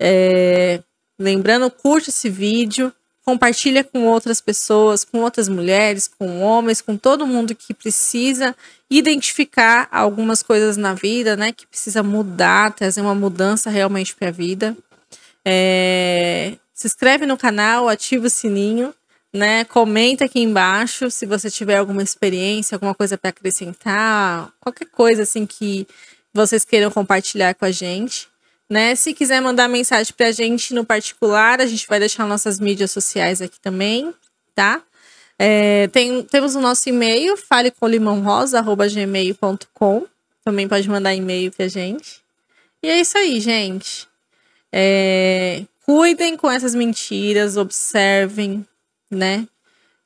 [0.00, 0.80] É,
[1.18, 2.92] lembrando, curte esse vídeo,
[3.24, 8.56] compartilha com outras pessoas, com outras mulheres, com homens, com todo mundo que precisa
[8.88, 11.52] identificar algumas coisas na vida, né?
[11.52, 14.76] Que precisa mudar, trazer uma mudança realmente para a vida.
[15.44, 18.94] É, se inscreve no canal, ativa o sininho,
[19.30, 19.64] né?
[19.64, 25.44] Comenta aqui embaixo se você tiver alguma experiência, alguma coisa para acrescentar, qualquer coisa assim
[25.44, 25.86] que
[26.32, 28.28] vocês queiram compartilhar com a gente
[28.68, 28.94] né?
[28.94, 32.90] Se quiser mandar mensagem para a gente no particular, a gente vai deixar nossas mídias
[32.90, 34.12] sociais aqui também,
[34.54, 34.82] tá?
[35.38, 40.06] É, tem, temos o nosso e-mail, falecolimãorosa.gmail.com.
[40.44, 42.20] Também pode mandar e-mail pra gente.
[42.82, 44.08] E é isso aí, gente.
[44.72, 48.66] É, cuidem com essas mentiras, observem,
[49.10, 49.46] né?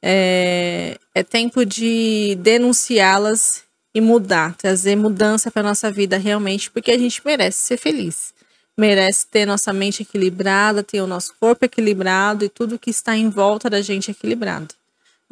[0.02, 6.98] É, é tempo de denunciá-las e mudar, trazer mudança para nossa vida realmente, porque a
[6.98, 8.34] gente merece ser feliz.
[8.76, 13.28] Merece ter nossa mente equilibrada, ter o nosso corpo equilibrado e tudo que está em
[13.28, 14.74] volta da gente equilibrado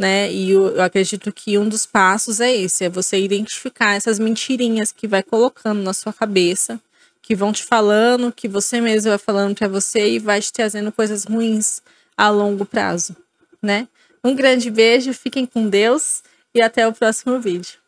[0.00, 0.32] né?
[0.32, 4.90] E eu, eu, acredito que um dos passos é esse, é você identificar essas mentirinhas
[4.90, 6.80] que vai colocando na sua cabeça,
[7.20, 10.90] que vão te falando, que você mesmo vai falando para você e vai te trazendo
[10.90, 11.82] coisas ruins
[12.16, 13.14] a longo prazo,
[13.62, 13.86] né?
[14.24, 16.22] Um grande beijo, fiquem com Deus
[16.54, 17.79] e até o próximo vídeo.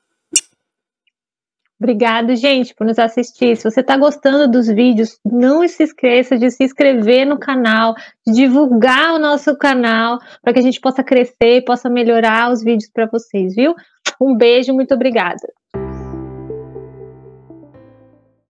[1.83, 3.57] Obrigado, gente, por nos assistir.
[3.57, 8.35] Se você está gostando dos vídeos, não se esqueça de se inscrever no canal, de
[8.35, 12.89] divulgar o nosso canal, para que a gente possa crescer e possa melhorar os vídeos
[12.89, 13.75] para vocês, viu?
[14.21, 15.43] Um beijo, muito obrigada.